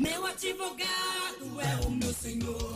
Meu 0.00 0.24
advogado 0.24 1.60
é 1.60 1.86
o 1.86 1.90
meu 1.90 2.14
Senhor. 2.14 2.74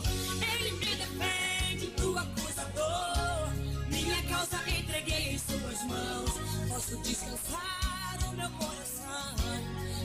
Ele 0.53 0.71
me 0.73 0.85
defende 0.85 1.87
do 1.97 2.15
acusador. 2.15 3.49
Minha 3.89 4.21
causa 4.29 4.57
entreguei 4.69 5.33
em 5.33 5.39
suas 5.39 5.83
mãos. 5.85 6.29
Posso 6.69 6.95
descansar 6.97 8.19
o 8.29 8.35
meu 8.35 8.49
coração. 8.51 9.35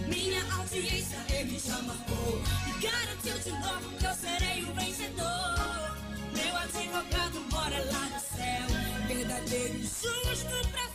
Minha 0.09 0.43
audiência 0.55 1.19
ele 1.29 1.59
já 1.59 1.83
marcou. 1.83 2.41
E 2.67 2.81
garantiu 2.81 3.39
de 3.39 3.51
novo 3.51 3.99
que 3.99 4.07
eu 4.07 4.15
serei 4.15 4.65
o 4.65 4.73
vencedor. 4.73 5.99
Meu 6.33 6.57
advogado 6.57 7.41
mora 7.53 7.85
lá 7.93 8.09
no 8.09 8.21
céu. 8.35 9.07
Verdadeiro 9.07 9.75
e 9.75 9.83
justo 9.83 10.71
pra 10.73 10.89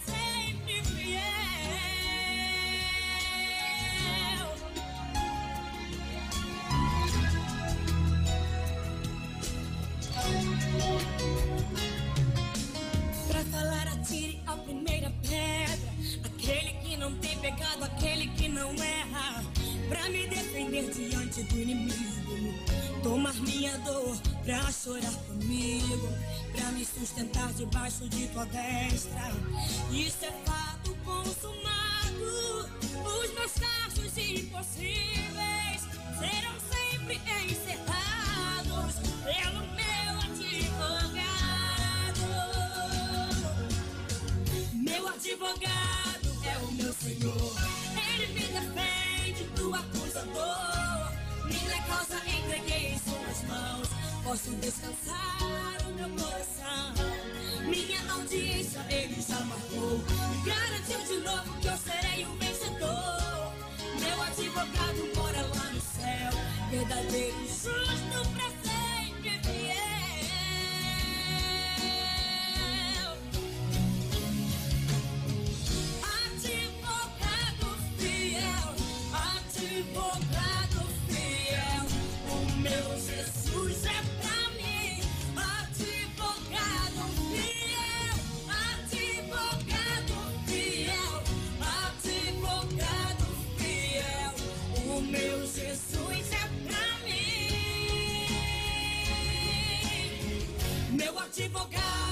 não 18.55 18.73
erra. 18.81 19.43
Pra 19.89 20.09
me 20.09 20.25
defender 20.27 20.89
diante 20.91 21.43
do 21.43 21.59
inimigo. 21.59 22.55
Tomar 23.03 23.35
minha 23.35 23.77
dor 23.79 24.17
pra 24.43 24.71
chorar 24.71 25.13
comigo. 25.27 26.09
Pra 26.53 26.71
me 26.71 26.85
sustentar 26.85 27.51
debaixo 27.53 28.07
de 28.09 28.27
tua 28.29 28.45
destra. 28.45 29.31
Isso 29.91 30.25
é 30.25 30.31
fato 30.45 30.95
consumado. 31.03 31.75
Os 33.05 33.33
meus 33.33 33.51
casos 33.53 34.17
impossíveis 34.17 35.81
serão 36.17 36.55
sempre 36.71 37.21
encerrados 37.45 38.95
pelo 39.25 39.61
meu 39.75 40.13
advogado. 40.31 41.25
Meu 44.73 45.07
advogado 45.07 46.29
é 46.45 46.57
o 46.59 46.71
meu 46.71 46.93
Senhor. 46.93 47.75
Defende 48.55 49.43
do 49.55 49.75
acusador. 49.75 51.11
Minha 51.43 51.81
causa 51.83 52.21
entreguei 52.25 52.93
em 52.93 52.99
suas 52.99 53.43
mãos. 53.49 53.89
Posso 54.23 54.49
descansar 54.51 55.77
o 55.85 55.91
meu 55.91 56.09
coração. 56.11 56.93
Minha 57.65 58.13
audiência 58.13 58.79
ele 58.89 59.21
já 59.21 59.41
marcou. 59.41 59.99
Garantiu 60.45 60.99
de 61.05 61.17
novo 61.25 61.59
que 61.59 61.67
eu 61.67 61.77
serei 61.77 62.25
o 62.25 62.37
vencedor. 62.37 63.53
Meu 63.99 64.23
advogado 64.23 65.15
mora 65.17 65.41
lá 65.41 65.71
no 65.73 65.81
céu. 65.81 66.31
Verdadeiro 66.71 67.47
justo 67.47 68.29
pra 68.35 68.49
sempre 68.63 69.31
fiel. 69.43 69.94
Jesus 95.55 96.31
é 96.33 96.45
pra 96.67 96.85
mim. 97.05 97.47
Meu 100.91 101.17
advogado 101.17 102.05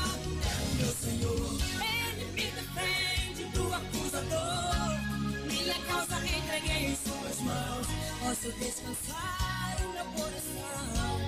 meu 0.77 0.91
Senhor, 0.93 1.59
ele 1.81 2.25
me 2.31 2.51
defende 2.51 3.43
do 3.53 3.73
acusador. 3.73 4.97
Minha 5.45 5.75
causa 5.85 6.17
entreguei 6.25 6.87
em 6.87 6.95
suas 6.95 7.39
mãos. 7.41 7.87
Posso 8.21 8.51
descansar 8.59 9.77
o 9.83 9.93
meu 9.93 10.05
coração. 10.05 11.19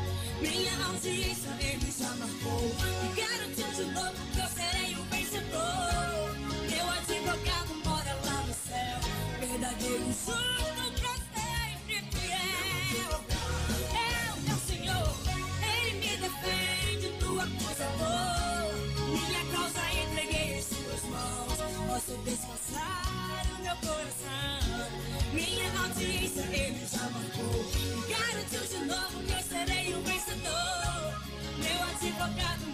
Minha 0.41 0.85
audiência 0.87 1.51
ele 1.59 1.91
já 1.91 2.09
marcou. 2.15 2.71
E 3.03 3.15
garantiu 3.19 3.67
de 3.67 3.85
novo 3.91 4.15
que 4.33 4.39
eu 4.39 4.47
serei 4.47 4.95
o 4.95 5.03
vencedor. 5.05 6.35
Meu 6.69 6.89
advogado 6.89 7.73
mora 7.83 8.13
lá 8.25 8.41
no 8.47 8.53
céu. 8.53 8.99
Verdadeiro 9.39 10.05
justo 10.05 10.74
posso 22.05 22.17
desfaçar 22.21 23.45
o 23.57 23.63
meu 23.63 23.75
coração. 23.77 24.91
Minha 25.33 25.81
audiência 25.81 26.41
ele 26.41 26.85
já 26.85 27.09
marcou. 27.09 27.65
Garantiu 28.07 28.61
de 28.61 28.85
novo 28.85 29.23
que 29.23 29.31
eu 29.31 29.41
serei 29.41 29.93
o 29.95 30.01
vencedor. 30.01 31.21
Meu 31.57 31.83
advogado. 31.83 32.64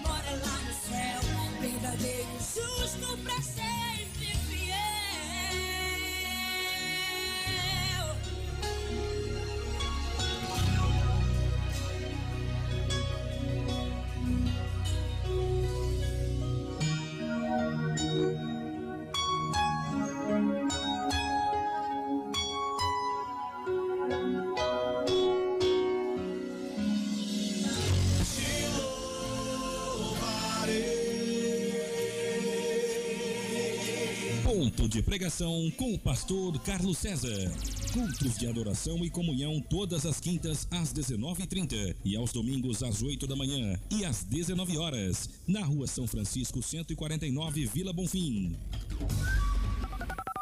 De 34.92 35.02
pregação 35.02 35.72
com 35.78 35.94
o 35.94 35.98
pastor 35.98 36.60
Carlos 36.60 36.98
César. 36.98 37.50
Cultos 37.94 38.38
de 38.38 38.46
adoração 38.46 39.06
e 39.06 39.10
comunhão 39.10 39.62
todas 39.62 40.06
as 40.06 40.20
quintas 40.20 40.68
às 40.70 40.92
19h30 40.92 41.96
e 42.04 42.18
aos 42.18 42.34
domingos 42.34 42.84
às 42.84 43.02
8 43.02 43.26
da 43.26 43.34
manhã 43.34 43.80
e 43.90 44.04
às 44.04 44.26
19 44.26 44.78
horas 44.78 45.30
na 45.48 45.64
Rua 45.64 45.88
São 45.88 46.06
Francisco 46.06 46.62
149, 46.62 47.68
Vila 47.68 47.94
Bonfim. 47.94 48.54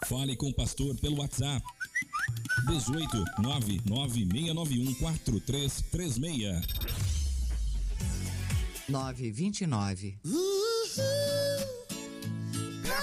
Fale 0.07 0.35
com 0.35 0.49
o 0.49 0.53
pastor 0.53 0.95
pelo 0.95 1.19
WhatsApp 1.19 1.63
18 2.69 3.23
99691 3.43 4.95
4336. 4.95 6.65
929. 8.89 10.17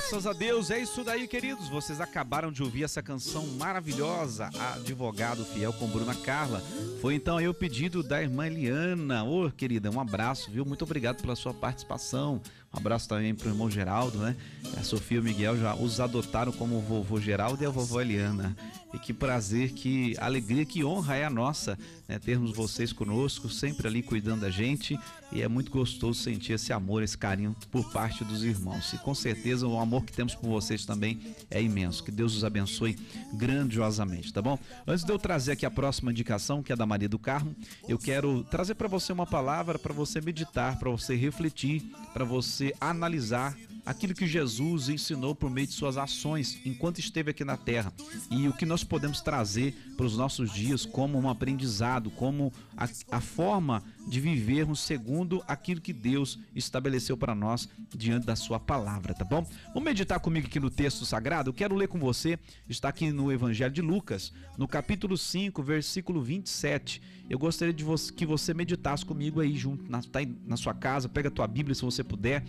Graças 0.09 0.25
a 0.29 0.33
Deus, 0.33 0.71
é 0.71 0.79
isso 0.79 1.03
daí, 1.03 1.27
queridos. 1.27 1.69
Vocês 1.69 2.01
acabaram 2.01 2.53
de 2.53 2.63
ouvir 2.63 2.85
essa 2.85 3.03
canção 3.03 3.45
maravilhosa, 3.59 4.49
Advogado 4.77 5.45
Fiel 5.45 5.73
com 5.73 5.89
Bruna 5.89 6.15
Carla. 6.15 6.63
Foi 7.01 7.17
então 7.17 7.39
aí 7.39 7.49
o 7.49 7.53
pedido 7.53 8.05
da 8.05 8.23
irmã 8.23 8.47
Eliana. 8.47 9.25
Ô, 9.25 9.51
querida, 9.51 9.91
um 9.91 10.01
abraço, 10.01 10.49
viu? 10.49 10.65
Muito 10.65 10.83
obrigado 10.83 11.21
pela 11.21 11.35
sua 11.35 11.53
participação. 11.53 12.41
Abraço 12.77 13.09
também 13.09 13.35
pro 13.35 13.49
irmão 13.49 13.71
Geraldo, 13.71 14.19
né? 14.19 14.37
A 14.77 14.83
Sofia 14.83 15.17
e 15.17 15.21
o 15.21 15.25
Miguel 15.25 15.59
já 15.59 15.75
os 15.75 15.99
adotaram 15.99 16.53
como 16.53 16.81
vovô 16.81 17.19
Geraldo 17.19 17.63
e 17.63 17.67
a 17.67 17.71
vovó 17.71 18.01
Eliana. 18.01 18.55
E 18.93 18.99
que 18.99 19.13
prazer, 19.13 19.73
que 19.73 20.15
alegria, 20.19 20.65
que 20.65 20.85
honra 20.85 21.17
é 21.17 21.25
a 21.25 21.31
nossa, 21.31 21.79
né? 22.09 22.19
Termos 22.19 22.53
vocês 22.53 22.93
conosco, 22.93 23.49
sempre 23.49 23.87
ali 23.89 24.03
cuidando 24.03 24.43
da 24.43 24.51
gente. 24.51 24.99
E 25.33 25.43
é 25.43 25.49
muito 25.49 25.71
gostoso 25.71 26.23
sentir 26.23 26.53
esse 26.53 26.73
amor, 26.73 27.03
esse 27.03 27.19
carinho 27.19 27.55
por 27.71 27.91
parte 27.93 28.25
dos 28.25 28.45
irmãos. 28.45 28.93
E 28.93 28.99
com 28.99 29.15
certeza 29.15 29.67
o 29.67 29.79
amor 29.79 30.05
que 30.05 30.13
temos 30.13 30.35
por 30.35 30.49
vocês 30.49 30.87
também 30.87 31.21
é 31.51 31.61
imenso. 31.61 32.05
Que 32.05 32.11
Deus 32.11 32.37
os 32.37 32.45
abençoe 32.45 32.97
grandiosamente, 33.35 34.33
tá 34.33 34.41
bom? 34.41 34.59
Antes 34.87 35.05
de 35.05 35.13
eu 35.13 35.19
trazer 35.19 35.53
aqui 35.53 35.67
a 35.67 35.71
próxima 35.71 36.11
indicação, 36.11 36.63
que 36.63 36.73
é 36.73 36.77
da 36.77 36.87
Maria 36.87 37.09
do 37.09 37.19
Carmo, 37.19 37.55
eu 37.89 37.99
quero 37.99 38.45
trazer 38.45 38.77
para 38.77 38.89
você 38.89 39.13
uma 39.13 39.27
palavra 39.27 39.79
para 39.79 39.93
você 39.93 40.21
meditar, 40.21 40.79
para 40.79 40.91
você 40.91 41.17
refletir, 41.17 41.83
para 42.15 42.25
você 42.25 42.66
analisar 42.81 43.57
aquilo 43.87 44.15
que 44.15 44.27
Jesus 44.27 44.89
ensinou 44.89 45.33
por 45.33 45.49
meio 45.49 45.69
de 45.69 45.73
suas 45.73 45.97
ações 45.97 46.59
enquanto 46.65 46.99
esteve 46.99 47.31
aqui 47.31 47.45
na 47.45 47.57
terra 47.57 47.93
e 48.29 48.49
o 48.49 48.53
que 48.53 48.67
nós 48.67 48.83
podemos 48.83 49.21
trazer 49.21 49.73
para 49.97 50.05
os 50.05 50.17
nossos 50.17 50.53
dias 50.53 50.85
como 50.85 51.17
um 51.17 51.31
aprendizado, 51.31 52.11
como 52.11 52.53
a, 52.77 52.89
a 53.13 53.21
forma 53.21 53.83
de 54.09 54.21
vivermos 54.21 54.81
segundo 54.81 55.43
aquilo 55.47 55.81
que 55.81 55.93
Deus 55.93 56.39
estabeleceu 56.55 57.17
para 57.17 57.35
nós 57.35 57.69
diante 57.95 58.27
da 58.27 58.35
sua 58.35 58.59
palavra, 58.59 59.15
tá 59.15 59.25
bom? 59.25 59.47
Vamos 59.69 59.85
meditar 59.85 60.19
comigo 60.19 60.49
aqui 60.49 60.59
no 60.59 60.71
texto 60.71 61.07
sagrado? 61.07 61.51
Eu 61.51 61.55
quero 61.55 61.77
ler 61.77 61.87
com 61.87 61.99
você, 61.99 62.39
está 62.69 62.89
aqui 62.89 63.13
no 63.13 63.31
Evangelho 63.33 63.73
de 63.73 63.83
Lucas, 63.83 64.33
no 64.59 64.67
capítulo 64.67 65.17
5, 65.17 65.63
versículo 65.63 66.21
27. 66.21 67.01
Eu 67.29 67.39
gostaria 67.39 67.75
de 67.75 67.85
que 68.15 68.25
você 68.25 68.55
meditasse 68.55 69.05
comigo 69.05 69.41
aí 69.41 69.57
junto, 69.57 69.91
na, 69.91 70.01
tá 70.01 70.21
aí 70.21 70.37
na 70.47 70.57
sua 70.57 70.73
casa, 70.73 71.09
pega 71.09 71.29
a 71.29 71.31
tua 71.31 71.47
Bíblia 71.47 71.75
se 71.75 71.83
você 71.83 72.05
puder. 72.05 72.45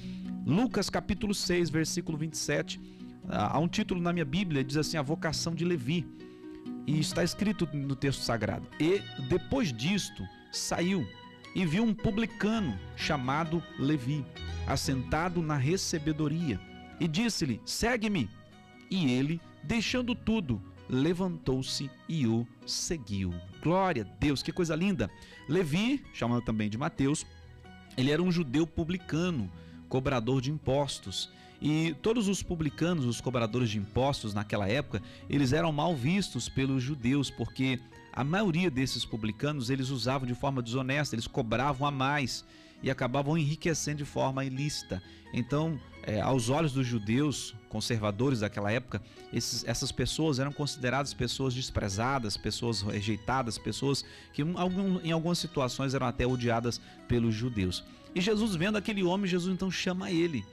Lucas 0.46 0.90
capítulo 0.90 1.34
6, 1.34 1.70
versículo 1.70 2.18
27. 2.18 2.80
Ah, 3.28 3.58
Há 3.58 3.60
um 3.60 3.68
título 3.68 4.00
na 4.00 4.14
minha 4.14 4.26
Bíblia, 4.26 4.64
diz 4.64 4.78
assim: 4.78 4.98
A 4.98 5.02
vocação 5.02 5.56
de 5.56 5.66
Levi. 5.66 6.06
E 6.86 7.00
está 7.00 7.24
escrito 7.24 7.68
no 7.74 7.96
texto 7.96 8.22
sagrado. 8.22 8.68
E 8.80 9.02
depois 9.28 9.74
disto 9.74 10.24
saiu 10.52 11.06
e 11.54 11.66
viu 11.66 11.84
um 11.84 11.94
publicano 11.94 12.78
chamado 12.96 13.64
Levi, 13.80 14.24
assentado 14.68 15.42
na 15.42 15.58
recebedoria, 15.58 16.60
e 17.00 17.08
disse-lhe: 17.08 17.60
Segue-me. 17.66 18.30
E 18.90 19.12
ele, 19.12 19.42
deixando 19.64 20.16
tudo, 20.16 20.62
levantou-se 20.88 21.90
e 22.08 22.28
o 22.28 22.48
seguiu. 22.66 23.34
Glória 23.62 24.04
a 24.04 24.20
Deus, 24.20 24.44
que 24.44 24.52
coisa 24.52 24.76
linda! 24.76 25.10
Levi, 25.48 26.04
chamado 26.14 26.42
também 26.42 26.70
de 26.70 26.78
Mateus, 26.78 27.26
ele 27.98 28.12
era 28.12 28.22
um 28.22 28.32
judeu 28.32 28.68
publicano, 28.68 29.52
cobrador 29.90 30.42
de 30.42 30.52
impostos. 30.52 31.30
E 31.60 31.96
todos 32.02 32.28
os 32.28 32.44
publicanos, 32.44 33.06
os 33.06 33.20
cobradores 33.20 33.70
de 33.70 33.80
impostos 33.80 34.34
naquela 34.34 34.68
época, 34.68 35.02
eles 35.28 35.54
eram 35.54 35.72
mal 35.72 35.96
vistos 35.96 36.48
pelos 36.48 36.84
judeus, 36.84 37.32
porque 37.32 37.80
a 38.14 38.24
maioria 38.24 38.70
desses 38.70 39.04
publicanos 39.04 39.70
eles 39.70 39.90
usavam 39.90 40.28
de 40.28 40.36
forma 40.36 40.62
desonesta, 40.62 41.16
eles 41.16 41.28
cobravam 41.28 41.88
a 41.88 41.92
mais 41.92 42.46
e 42.84 42.92
acabavam 42.92 43.38
enriquecendo 43.38 43.98
de 43.98 44.06
forma 44.06 44.46
ilícita. 44.46 45.02
Então, 45.34 45.80
é, 46.04 46.22
aos 46.22 46.50
olhos 46.50 46.74
dos 46.74 46.86
judeus 46.86 47.56
conservadores 47.70 48.40
daquela 48.40 48.72
época, 48.72 49.02
esses- 49.32 49.64
essas 49.66 49.92
pessoas 49.92 50.40
eram 50.40 50.52
consideradas 50.52 51.14
pessoas 51.14 51.54
desprezadas, 51.54 52.38
pessoas 52.38 52.82
rejeitadas, 52.82 53.58
pessoas 53.58 54.04
que 54.34 54.42
em 54.42 54.54
algum- 54.58 55.00
em 55.02 55.12
algumas 55.12 55.40
situações 55.40 55.94
eram 55.94 56.08
até 56.08 56.26
odiadas 56.26 56.80
pelos 57.08 57.34
judeus. 57.34 57.84
E 58.16 58.22
Jesus, 58.22 58.56
vendo 58.56 58.78
aquele 58.78 59.04
homem, 59.04 59.28
Jesus 59.28 59.54
então 59.54 59.70
chama 59.70 60.10
ele 60.10 60.46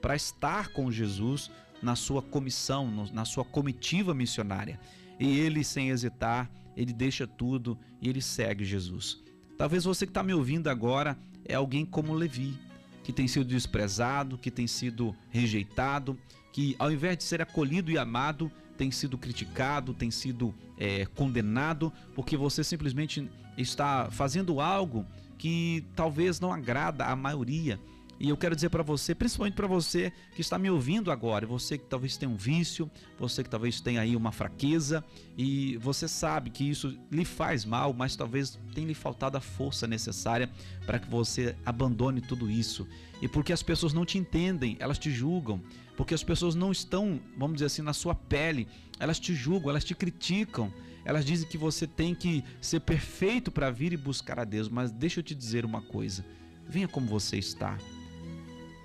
para 0.00 0.16
estar 0.16 0.68
com 0.68 0.90
Jesus 0.90 1.50
na 1.80 1.94
sua 1.94 2.22
comissão, 2.22 3.08
na 3.12 3.24
sua 3.24 3.44
comitiva 3.44 4.14
missionária. 4.14 4.80
E 5.20 5.38
ele, 5.38 5.62
sem 5.62 5.90
hesitar, 5.90 6.50
ele 6.76 6.92
deixa 6.92 7.26
tudo 7.26 7.78
e 8.00 8.08
ele 8.08 8.20
segue 8.20 8.64
Jesus. 8.64 9.20
Talvez 9.58 9.84
você 9.84 10.06
que 10.06 10.10
está 10.10 10.22
me 10.22 10.32
ouvindo 10.34 10.68
agora 10.68 11.16
é 11.44 11.54
alguém 11.54 11.84
como 11.84 12.14
Levi, 12.14 12.58
que 13.04 13.12
tem 13.12 13.28
sido 13.28 13.44
desprezado, 13.44 14.38
que 14.38 14.50
tem 14.50 14.66
sido 14.66 15.14
rejeitado, 15.28 16.18
que 16.52 16.76
ao 16.78 16.92
invés 16.92 17.16
de 17.16 17.24
ser 17.24 17.40
acolhido 17.40 17.90
e 17.90 17.98
amado, 17.98 18.52
tem 18.76 18.90
sido 18.90 19.16
criticado, 19.16 19.94
tem 19.94 20.10
sido 20.10 20.54
é, 20.78 21.06
condenado, 21.06 21.92
porque 22.14 22.36
você 22.36 22.62
simplesmente 22.62 23.28
está 23.56 24.10
fazendo 24.10 24.60
algo 24.60 25.06
que 25.38 25.84
talvez 25.96 26.38
não 26.38 26.52
agrada 26.52 27.06
a 27.06 27.16
maioria. 27.16 27.80
E 28.22 28.28
eu 28.28 28.36
quero 28.36 28.54
dizer 28.54 28.68
para 28.68 28.84
você, 28.84 29.16
principalmente 29.16 29.54
para 29.54 29.66
você 29.66 30.12
que 30.36 30.40
está 30.40 30.56
me 30.56 30.70
ouvindo 30.70 31.10
agora, 31.10 31.44
você 31.44 31.76
que 31.76 31.86
talvez 31.86 32.16
tenha 32.16 32.30
um 32.30 32.36
vício, 32.36 32.88
você 33.18 33.42
que 33.42 33.50
talvez 33.50 33.80
tenha 33.80 34.00
aí 34.00 34.14
uma 34.14 34.30
fraqueza 34.30 35.04
e 35.36 35.76
você 35.78 36.06
sabe 36.06 36.50
que 36.50 36.70
isso 36.70 36.96
lhe 37.10 37.24
faz 37.24 37.64
mal, 37.64 37.92
mas 37.92 38.14
talvez 38.14 38.56
tenha 38.72 38.86
lhe 38.86 38.94
faltado 38.94 39.36
a 39.36 39.40
força 39.40 39.88
necessária 39.88 40.48
para 40.86 41.00
que 41.00 41.10
você 41.10 41.56
abandone 41.66 42.20
tudo 42.20 42.48
isso. 42.48 42.86
E 43.20 43.26
porque 43.26 43.52
as 43.52 43.62
pessoas 43.62 43.92
não 43.92 44.04
te 44.04 44.18
entendem, 44.18 44.76
elas 44.78 45.00
te 45.00 45.10
julgam, 45.10 45.60
porque 45.96 46.14
as 46.14 46.22
pessoas 46.22 46.54
não 46.54 46.72
estão, 46.72 47.20
vamos 47.36 47.54
dizer 47.54 47.66
assim, 47.66 47.82
na 47.82 47.92
sua 47.92 48.14
pele, 48.14 48.66
elas 48.98 49.18
te 49.18 49.34
julgam, 49.34 49.70
elas 49.70 49.84
te 49.84 49.94
criticam. 49.94 50.72
Elas 51.04 51.24
dizem 51.24 51.48
que 51.48 51.58
você 51.58 51.86
tem 51.86 52.14
que 52.14 52.44
ser 52.60 52.80
perfeito 52.80 53.50
para 53.50 53.70
vir 53.70 53.92
e 53.92 53.96
buscar 53.96 54.38
a 54.38 54.44
Deus, 54.44 54.68
mas 54.68 54.92
deixa 54.92 55.18
eu 55.20 55.24
te 55.24 55.34
dizer 55.34 55.64
uma 55.64 55.82
coisa. 55.82 56.24
Venha 56.68 56.86
como 56.86 57.06
você 57.06 57.38
está. 57.38 57.76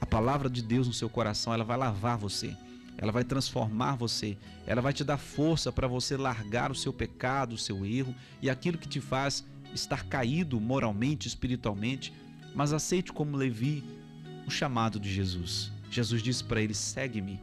A 0.01 0.05
palavra 0.05 0.49
de 0.49 0.63
Deus 0.63 0.87
no 0.87 0.93
seu 0.93 1.09
coração, 1.09 1.53
ela 1.53 1.63
vai 1.63 1.77
lavar 1.77 2.17
você. 2.17 2.55
Ela 2.97 3.11
vai 3.11 3.23
transformar 3.23 3.95
você. 3.95 4.35
Ela 4.65 4.81
vai 4.81 4.93
te 4.93 5.03
dar 5.03 5.17
força 5.17 5.71
para 5.71 5.87
você 5.87 6.17
largar 6.17 6.71
o 6.71 6.75
seu 6.75 6.91
pecado, 6.91 7.53
o 7.53 7.57
seu 7.57 7.85
erro 7.85 8.15
e 8.41 8.49
aquilo 8.49 8.77
que 8.77 8.87
te 8.87 8.99
faz 8.99 9.45
estar 9.73 10.03
caído 10.05 10.59
moralmente, 10.59 11.27
espiritualmente. 11.27 12.11
Mas 12.55 12.73
aceite 12.73 13.13
como 13.13 13.37
Levi 13.37 13.83
o 14.47 14.49
chamado 14.49 14.99
de 14.99 15.13
Jesus. 15.13 15.76
Jesus 15.89 16.21
disse 16.21 16.43
para 16.43 16.61
ele: 16.61 16.73
"Segue-me". 16.73 17.39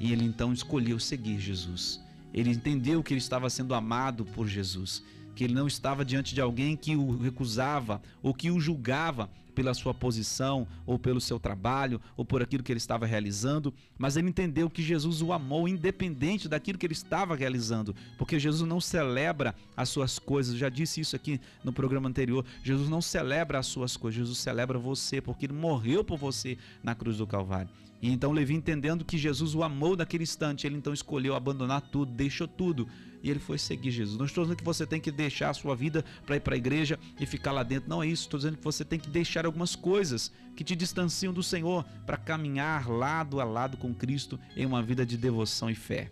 E 0.00 0.12
ele 0.12 0.24
então 0.24 0.52
escolheu 0.52 0.98
seguir 0.98 1.38
Jesus. 1.40 2.00
Ele 2.32 2.50
entendeu 2.50 3.02
que 3.02 3.12
ele 3.12 3.18
estava 3.20 3.48
sendo 3.50 3.74
amado 3.74 4.24
por 4.24 4.46
Jesus, 4.46 5.02
que 5.38 5.44
ele 5.44 5.54
não 5.54 5.68
estava 5.68 6.04
diante 6.04 6.34
de 6.34 6.40
alguém 6.40 6.76
que 6.76 6.96
o 6.96 7.16
recusava 7.16 8.02
ou 8.20 8.34
que 8.34 8.50
o 8.50 8.58
julgava 8.58 9.30
pela 9.54 9.72
sua 9.72 9.94
posição 9.94 10.66
ou 10.84 10.98
pelo 10.98 11.20
seu 11.20 11.38
trabalho 11.38 12.00
ou 12.16 12.24
por 12.24 12.42
aquilo 12.42 12.60
que 12.60 12.72
ele 12.72 12.78
estava 12.78 13.06
realizando, 13.06 13.72
mas 13.96 14.16
ele 14.16 14.28
entendeu 14.28 14.68
que 14.68 14.82
Jesus 14.82 15.22
o 15.22 15.32
amou 15.32 15.68
independente 15.68 16.48
daquilo 16.48 16.76
que 16.76 16.84
ele 16.84 16.92
estava 16.92 17.36
realizando, 17.36 17.94
porque 18.18 18.36
Jesus 18.36 18.68
não 18.68 18.80
celebra 18.80 19.54
as 19.76 19.88
suas 19.90 20.18
coisas. 20.18 20.54
Eu 20.54 20.58
já 20.58 20.68
disse 20.68 21.00
isso 21.00 21.14
aqui 21.14 21.40
no 21.62 21.72
programa 21.72 22.08
anterior. 22.08 22.44
Jesus 22.64 22.88
não 22.88 23.00
celebra 23.00 23.60
as 23.60 23.66
suas 23.66 23.96
coisas, 23.96 24.18
Jesus 24.18 24.38
celebra 24.38 24.76
você, 24.76 25.20
porque 25.20 25.46
ele 25.46 25.52
morreu 25.52 26.02
por 26.02 26.18
você 26.18 26.58
na 26.82 26.96
cruz 26.96 27.18
do 27.18 27.28
Calvário. 27.28 27.70
E 28.00 28.10
então 28.10 28.32
Levi, 28.32 28.54
entendendo 28.54 29.04
que 29.04 29.18
Jesus 29.18 29.54
o 29.54 29.62
amou 29.62 29.96
naquele 29.96 30.22
instante, 30.22 30.66
ele 30.66 30.76
então 30.76 30.92
escolheu 30.92 31.34
abandonar 31.34 31.80
tudo, 31.80 32.12
deixou 32.12 32.46
tudo 32.46 32.88
e 33.22 33.30
ele 33.30 33.40
foi 33.40 33.58
seguir 33.58 33.90
Jesus. 33.90 34.16
Não 34.16 34.26
estou 34.26 34.44
dizendo 34.44 34.58
que 34.58 34.64
você 34.64 34.86
tem 34.86 35.00
que 35.00 35.10
deixar 35.10 35.50
a 35.50 35.54
sua 35.54 35.74
vida 35.74 36.04
para 36.24 36.36
ir 36.36 36.40
para 36.40 36.54
a 36.54 36.58
igreja 36.58 36.98
e 37.18 37.26
ficar 37.26 37.52
lá 37.52 37.62
dentro. 37.62 37.88
Não 37.88 38.02
é 38.02 38.06
isso. 38.06 38.22
Estou 38.24 38.38
dizendo 38.38 38.56
que 38.56 38.64
você 38.64 38.84
tem 38.84 38.98
que 38.98 39.10
deixar 39.10 39.44
algumas 39.44 39.74
coisas 39.74 40.32
que 40.54 40.62
te 40.62 40.76
distanciam 40.76 41.32
do 41.32 41.42
Senhor 41.42 41.84
para 42.06 42.16
caminhar 42.16 42.88
lado 42.88 43.40
a 43.40 43.44
lado 43.44 43.76
com 43.76 43.92
Cristo 43.92 44.38
em 44.56 44.64
uma 44.64 44.82
vida 44.82 45.04
de 45.04 45.16
devoção 45.16 45.68
e 45.68 45.74
fé. 45.74 46.10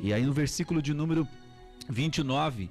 E 0.00 0.12
aí 0.12 0.24
no 0.24 0.32
versículo 0.32 0.82
de 0.82 0.92
número 0.92 1.28
29, 1.88 2.68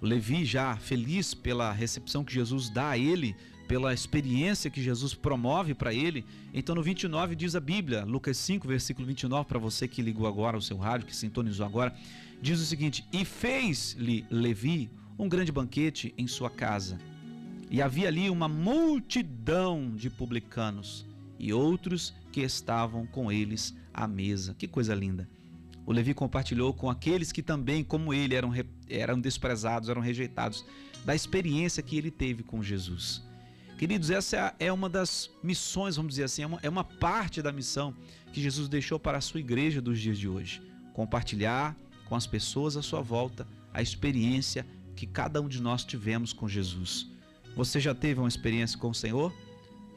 Levi 0.00 0.44
já 0.44 0.76
feliz 0.76 1.34
pela 1.34 1.72
recepção 1.72 2.24
que 2.24 2.32
Jesus 2.32 2.68
dá 2.68 2.90
a 2.90 2.98
ele, 2.98 3.34
pela 3.72 3.94
experiência 3.94 4.70
que 4.70 4.82
Jesus 4.82 5.14
promove 5.14 5.72
para 5.72 5.94
ele. 5.94 6.26
Então 6.52 6.74
no 6.74 6.82
29 6.82 7.34
diz 7.34 7.56
a 7.56 7.60
Bíblia, 7.60 8.04
Lucas 8.04 8.36
5, 8.36 8.68
versículo 8.68 9.06
29, 9.06 9.48
para 9.48 9.58
você 9.58 9.88
que 9.88 10.02
ligou 10.02 10.26
agora 10.26 10.58
o 10.58 10.60
seu 10.60 10.76
rádio, 10.76 11.06
que 11.06 11.16
sintonizou 11.16 11.64
agora, 11.64 11.96
diz 12.42 12.60
o 12.60 12.66
seguinte: 12.66 13.02
E 13.10 13.24
fez-lhe 13.24 14.26
Levi 14.28 14.90
um 15.18 15.26
grande 15.26 15.50
banquete 15.50 16.12
em 16.18 16.26
sua 16.26 16.50
casa. 16.50 16.98
E 17.70 17.80
havia 17.80 18.08
ali 18.08 18.28
uma 18.28 18.46
multidão 18.46 19.90
de 19.96 20.10
publicanos 20.10 21.06
e 21.38 21.50
outros 21.50 22.12
que 22.30 22.42
estavam 22.42 23.06
com 23.06 23.32
eles 23.32 23.74
à 23.94 24.06
mesa. 24.06 24.54
Que 24.58 24.68
coisa 24.68 24.94
linda. 24.94 25.26
O 25.86 25.92
Levi 25.92 26.12
compartilhou 26.12 26.74
com 26.74 26.90
aqueles 26.90 27.32
que 27.32 27.42
também, 27.42 27.82
como 27.82 28.12
ele, 28.12 28.34
eram, 28.34 28.52
eram 28.86 29.18
desprezados, 29.18 29.88
eram 29.88 30.02
rejeitados, 30.02 30.62
da 31.06 31.14
experiência 31.14 31.82
que 31.82 31.96
ele 31.96 32.10
teve 32.10 32.42
com 32.42 32.62
Jesus. 32.62 33.31
Queridos, 33.82 34.10
essa 34.10 34.54
é 34.60 34.72
uma 34.72 34.88
das 34.88 35.28
missões, 35.42 35.96
vamos 35.96 36.10
dizer 36.10 36.22
assim, 36.22 36.42
é 36.44 36.46
uma, 36.46 36.60
é 36.62 36.68
uma 36.68 36.84
parte 36.84 37.42
da 37.42 37.50
missão 37.50 37.92
que 38.32 38.40
Jesus 38.40 38.68
deixou 38.68 38.96
para 38.96 39.18
a 39.18 39.20
sua 39.20 39.40
igreja 39.40 39.82
dos 39.82 40.00
dias 40.00 40.16
de 40.16 40.28
hoje. 40.28 40.62
Compartilhar 40.94 41.76
com 42.08 42.14
as 42.14 42.24
pessoas 42.24 42.76
à 42.76 42.80
sua 42.80 43.00
volta 43.00 43.44
a 43.74 43.82
experiência 43.82 44.64
que 44.94 45.04
cada 45.04 45.40
um 45.40 45.48
de 45.48 45.60
nós 45.60 45.84
tivemos 45.84 46.32
com 46.32 46.48
Jesus. 46.48 47.10
Você 47.56 47.80
já 47.80 47.92
teve 47.92 48.20
uma 48.20 48.28
experiência 48.28 48.78
com 48.78 48.90
o 48.90 48.94
Senhor? 48.94 49.34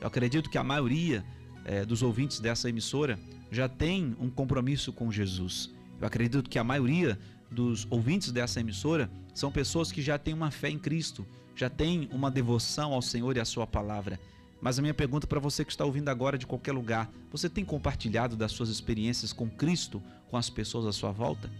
Eu 0.01 0.07
acredito 0.07 0.49
que 0.49 0.57
a 0.57 0.63
maioria 0.63 1.23
é, 1.63 1.85
dos 1.85 2.01
ouvintes 2.01 2.39
dessa 2.39 2.67
emissora 2.67 3.19
já 3.51 3.69
tem 3.69 4.15
um 4.19 4.31
compromisso 4.31 4.91
com 4.91 5.11
Jesus. 5.11 5.69
Eu 6.01 6.07
acredito 6.07 6.49
que 6.49 6.57
a 6.57 6.63
maioria 6.63 7.19
dos 7.51 7.85
ouvintes 7.91 8.31
dessa 8.31 8.59
emissora 8.59 9.11
são 9.31 9.51
pessoas 9.51 9.91
que 9.91 10.01
já 10.01 10.17
têm 10.17 10.33
uma 10.33 10.49
fé 10.49 10.71
em 10.71 10.79
Cristo, 10.79 11.23
já 11.55 11.69
têm 11.69 12.09
uma 12.11 12.29
devoção 12.29 12.93
ao 12.93 13.01
Senhor 13.01 13.37
e 13.37 13.39
à 13.39 13.45
Sua 13.45 13.65
palavra. 13.65 14.19
Mas 14.61 14.79
a 14.79 14.81
minha 14.81 14.93
pergunta 14.93 15.27
para 15.27 15.39
você 15.39 15.63
que 15.63 15.71
está 15.71 15.85
ouvindo 15.85 16.09
agora 16.09 16.37
de 16.37 16.47
qualquer 16.47 16.71
lugar: 16.71 17.11
você 17.31 17.49
tem 17.49 17.63
compartilhado 17.63 18.35
das 18.35 18.51
suas 18.51 18.69
experiências 18.69 19.31
com 19.31 19.49
Cristo 19.49 20.01
com 20.27 20.37
as 20.37 20.49
pessoas 20.49 20.85
à 20.85 20.91
sua 20.91 21.11
volta? 21.11 21.51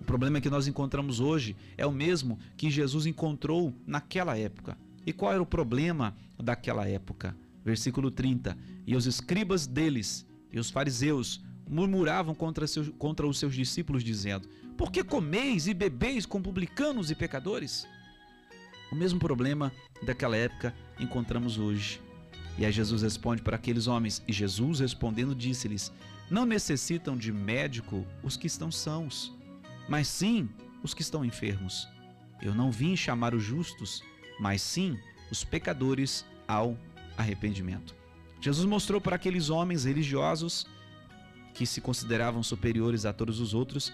O 0.00 0.04
problema 0.04 0.40
que 0.40 0.50
nós 0.50 0.66
encontramos 0.66 1.20
hoje 1.20 1.56
é 1.78 1.86
o 1.86 1.92
mesmo 1.92 2.38
que 2.56 2.70
Jesus 2.70 3.06
encontrou 3.06 3.72
naquela 3.86 4.36
época. 4.36 4.76
E 5.06 5.12
qual 5.12 5.32
era 5.32 5.42
o 5.42 5.46
problema 5.46 6.14
daquela 6.38 6.88
época? 6.88 7.36
Versículo 7.64 8.10
30. 8.10 8.56
E 8.86 8.96
os 8.96 9.06
escribas 9.06 9.66
deles 9.66 10.26
e 10.52 10.58
os 10.58 10.70
fariseus 10.70 11.40
murmuravam 11.68 12.34
contra, 12.34 12.66
seus, 12.66 12.90
contra 12.98 13.26
os 13.26 13.38
seus 13.38 13.54
discípulos, 13.54 14.04
dizendo: 14.04 14.48
Por 14.76 14.90
que 14.90 15.02
comeis 15.02 15.66
e 15.66 15.74
bebeis 15.74 16.26
com 16.26 16.42
publicanos 16.42 17.10
e 17.10 17.14
pecadores? 17.14 17.86
O 18.92 18.94
mesmo 18.94 19.18
problema 19.18 19.72
daquela 20.02 20.36
época 20.36 20.74
encontramos 21.00 21.56
hoje. 21.56 21.98
E 22.58 22.66
aí 22.66 22.70
Jesus 22.70 23.00
responde 23.00 23.40
para 23.40 23.56
aqueles 23.56 23.86
homens, 23.86 24.22
e 24.28 24.32
Jesus 24.34 24.80
respondendo 24.80 25.34
disse-lhes: 25.34 25.90
Não 26.30 26.44
necessitam 26.44 27.16
de 27.16 27.32
médico 27.32 28.06
os 28.22 28.36
que 28.36 28.46
estão 28.46 28.70
sãos, 28.70 29.34
mas 29.88 30.06
sim 30.06 30.46
os 30.82 30.92
que 30.92 31.00
estão 31.00 31.24
enfermos. 31.24 31.88
Eu 32.42 32.54
não 32.54 32.70
vim 32.70 32.94
chamar 32.94 33.34
os 33.34 33.42
justos, 33.42 34.04
mas 34.38 34.60
sim 34.60 34.98
os 35.30 35.42
pecadores 35.42 36.26
ao 36.46 36.76
arrependimento. 37.16 37.94
Jesus 38.42 38.66
mostrou 38.66 39.00
para 39.00 39.16
aqueles 39.16 39.48
homens 39.48 39.84
religiosos 39.84 40.66
que 41.54 41.64
se 41.64 41.80
consideravam 41.80 42.42
superiores 42.42 43.06
a 43.06 43.12
todos 43.12 43.40
os 43.40 43.54
outros 43.54 43.90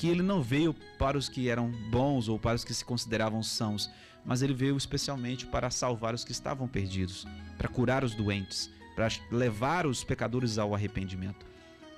que 0.00 0.08
ele 0.08 0.22
não 0.22 0.40
veio 0.40 0.74
para 0.98 1.18
os 1.18 1.28
que 1.28 1.50
eram 1.50 1.70
bons 1.90 2.26
ou 2.26 2.38
para 2.38 2.56
os 2.56 2.64
que 2.64 2.72
se 2.72 2.82
consideravam 2.82 3.42
sãos, 3.42 3.90
mas 4.24 4.40
ele 4.40 4.54
veio 4.54 4.74
especialmente 4.74 5.44
para 5.44 5.70
salvar 5.70 6.14
os 6.14 6.24
que 6.24 6.32
estavam 6.32 6.66
perdidos, 6.66 7.26
para 7.58 7.68
curar 7.68 8.02
os 8.02 8.14
doentes, 8.14 8.70
para 8.96 9.08
levar 9.30 9.84
os 9.84 10.02
pecadores 10.02 10.56
ao 10.56 10.74
arrependimento. 10.74 11.44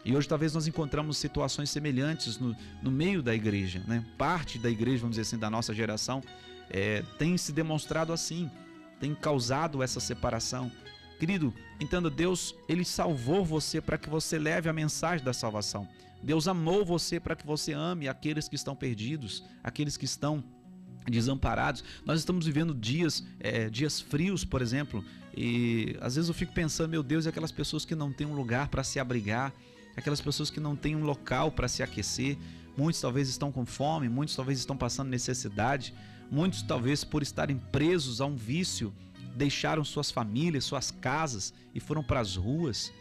E 0.04 0.16
hoje 0.16 0.26
talvez 0.26 0.52
nós 0.52 0.66
encontramos 0.66 1.16
situações 1.16 1.70
semelhantes 1.70 2.38
no, 2.38 2.56
no 2.82 2.90
meio 2.90 3.22
da 3.22 3.36
igreja. 3.36 3.80
Né? 3.86 4.04
Parte 4.18 4.58
da 4.58 4.68
igreja, 4.68 5.02
vamos 5.02 5.14
dizer 5.14 5.22
assim, 5.22 5.38
da 5.38 5.48
nossa 5.48 5.72
geração, 5.72 6.24
é, 6.70 7.04
tem 7.20 7.38
se 7.38 7.52
demonstrado 7.52 8.12
assim, 8.12 8.50
tem 8.98 9.14
causado 9.14 9.80
essa 9.80 10.00
separação. 10.00 10.72
Querido, 11.20 11.54
entenda, 11.78 12.10
Deus, 12.10 12.52
Ele 12.68 12.84
salvou 12.84 13.44
você 13.44 13.80
para 13.80 13.96
que 13.96 14.10
você 14.10 14.40
leve 14.40 14.68
a 14.68 14.72
mensagem 14.72 15.24
da 15.24 15.32
salvação. 15.32 15.86
Deus 16.22 16.46
amou 16.46 16.84
você 16.84 17.18
para 17.18 17.34
que 17.34 17.46
você 17.46 17.72
ame 17.72 18.08
aqueles 18.08 18.48
que 18.48 18.54
estão 18.54 18.76
perdidos, 18.76 19.44
aqueles 19.62 19.96
que 19.96 20.04
estão 20.04 20.44
desamparados. 21.10 21.82
Nós 22.04 22.20
estamos 22.20 22.46
vivendo 22.46 22.74
dias, 22.74 23.24
é, 23.40 23.68
dias 23.68 24.00
frios, 24.00 24.44
por 24.44 24.62
exemplo, 24.62 25.04
e 25.36 25.96
às 26.00 26.14
vezes 26.14 26.28
eu 26.28 26.34
fico 26.34 26.52
pensando, 26.52 26.90
meu 26.90 27.02
Deus, 27.02 27.24
e 27.24 27.28
aquelas 27.28 27.52
pessoas 27.52 27.84
que 27.84 27.94
não 27.94 28.12
têm 28.12 28.26
um 28.26 28.34
lugar 28.34 28.68
para 28.68 28.84
se 28.84 29.00
abrigar, 29.00 29.52
aquelas 29.96 30.20
pessoas 30.20 30.50
que 30.50 30.60
não 30.60 30.76
têm 30.76 30.94
um 30.94 31.04
local 31.04 31.50
para 31.50 31.68
se 31.68 31.82
aquecer. 31.82 32.38
Muitos 32.76 33.00
talvez 33.00 33.28
estão 33.28 33.50
com 33.50 33.66
fome, 33.66 34.08
muitos 34.08 34.34
talvez 34.34 34.58
estão 34.58 34.76
passando 34.76 35.08
necessidade, 35.08 35.92
muitos 36.30 36.62
talvez 36.62 37.04
por 37.04 37.22
estarem 37.22 37.58
presos 37.58 38.20
a 38.20 38.26
um 38.26 38.36
vício, 38.36 38.94
deixaram 39.34 39.84
suas 39.84 40.10
famílias, 40.10 40.64
suas 40.64 40.90
casas 40.90 41.52
e 41.74 41.80
foram 41.80 42.02
para 42.02 42.20
as 42.20 42.36
ruas. 42.36 42.92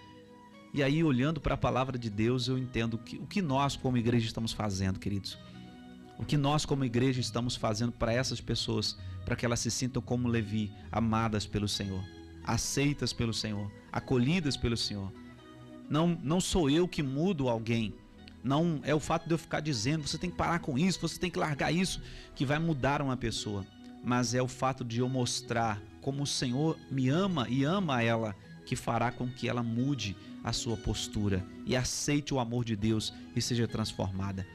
E 0.73 0.81
aí, 0.81 1.03
olhando 1.03 1.41
para 1.41 1.55
a 1.55 1.57
palavra 1.57 1.97
de 1.97 2.09
Deus, 2.09 2.47
eu 2.47 2.57
entendo 2.57 2.97
que, 2.97 3.17
o 3.17 3.27
que 3.27 3.41
nós, 3.41 3.75
como 3.75 3.97
igreja, 3.97 4.25
estamos 4.25 4.53
fazendo, 4.53 4.99
queridos. 4.99 5.37
O 6.17 6.23
que 6.23 6.37
nós, 6.37 6.65
como 6.65 6.85
igreja, 6.85 7.19
estamos 7.19 7.57
fazendo 7.57 7.91
para 7.91 8.13
essas 8.13 8.39
pessoas, 8.39 8.97
para 9.25 9.35
que 9.35 9.45
elas 9.45 9.59
se 9.59 9.69
sintam 9.69 10.01
como 10.01 10.29
Levi, 10.29 10.71
amadas 10.89 11.45
pelo 11.45 11.67
Senhor, 11.67 12.01
aceitas 12.43 13.11
pelo 13.11 13.33
Senhor, 13.33 13.69
acolhidas 13.91 14.55
pelo 14.55 14.77
Senhor. 14.77 15.11
Não, 15.89 16.17
não 16.23 16.39
sou 16.39 16.69
eu 16.69 16.87
que 16.87 17.03
mudo 17.03 17.49
alguém. 17.49 17.93
Não 18.41 18.79
é 18.83 18.95
o 18.95 18.99
fato 18.99 19.27
de 19.27 19.33
eu 19.33 19.37
ficar 19.37 19.59
dizendo, 19.59 20.07
você 20.07 20.17
tem 20.17 20.29
que 20.29 20.37
parar 20.37 20.59
com 20.59 20.77
isso, 20.77 21.01
você 21.01 21.19
tem 21.19 21.29
que 21.29 21.37
largar 21.37 21.73
isso, 21.73 22.01
que 22.33 22.45
vai 22.45 22.59
mudar 22.59 23.01
uma 23.01 23.17
pessoa. 23.17 23.65
Mas 24.03 24.33
é 24.33 24.41
o 24.41 24.47
fato 24.47 24.85
de 24.85 24.99
eu 24.99 25.09
mostrar 25.09 25.81
como 26.01 26.23
o 26.23 26.27
Senhor 26.27 26.77
me 26.89 27.09
ama 27.09 27.47
e 27.49 27.63
ama 27.63 28.01
ela, 28.01 28.35
que 28.65 28.75
fará 28.75 29.11
com 29.11 29.27
que 29.29 29.47
ela 29.47 29.63
mude 29.63 30.15
a 30.43 30.53
sua 30.53 30.77
postura 30.77 31.45
e 31.65 31.75
aceite 31.75 32.33
o 32.33 32.39
amor 32.39 32.65
de 32.65 32.75
Deus 32.75 33.13
e 33.35 33.41
seja 33.41 33.67
transformada. 33.67 34.45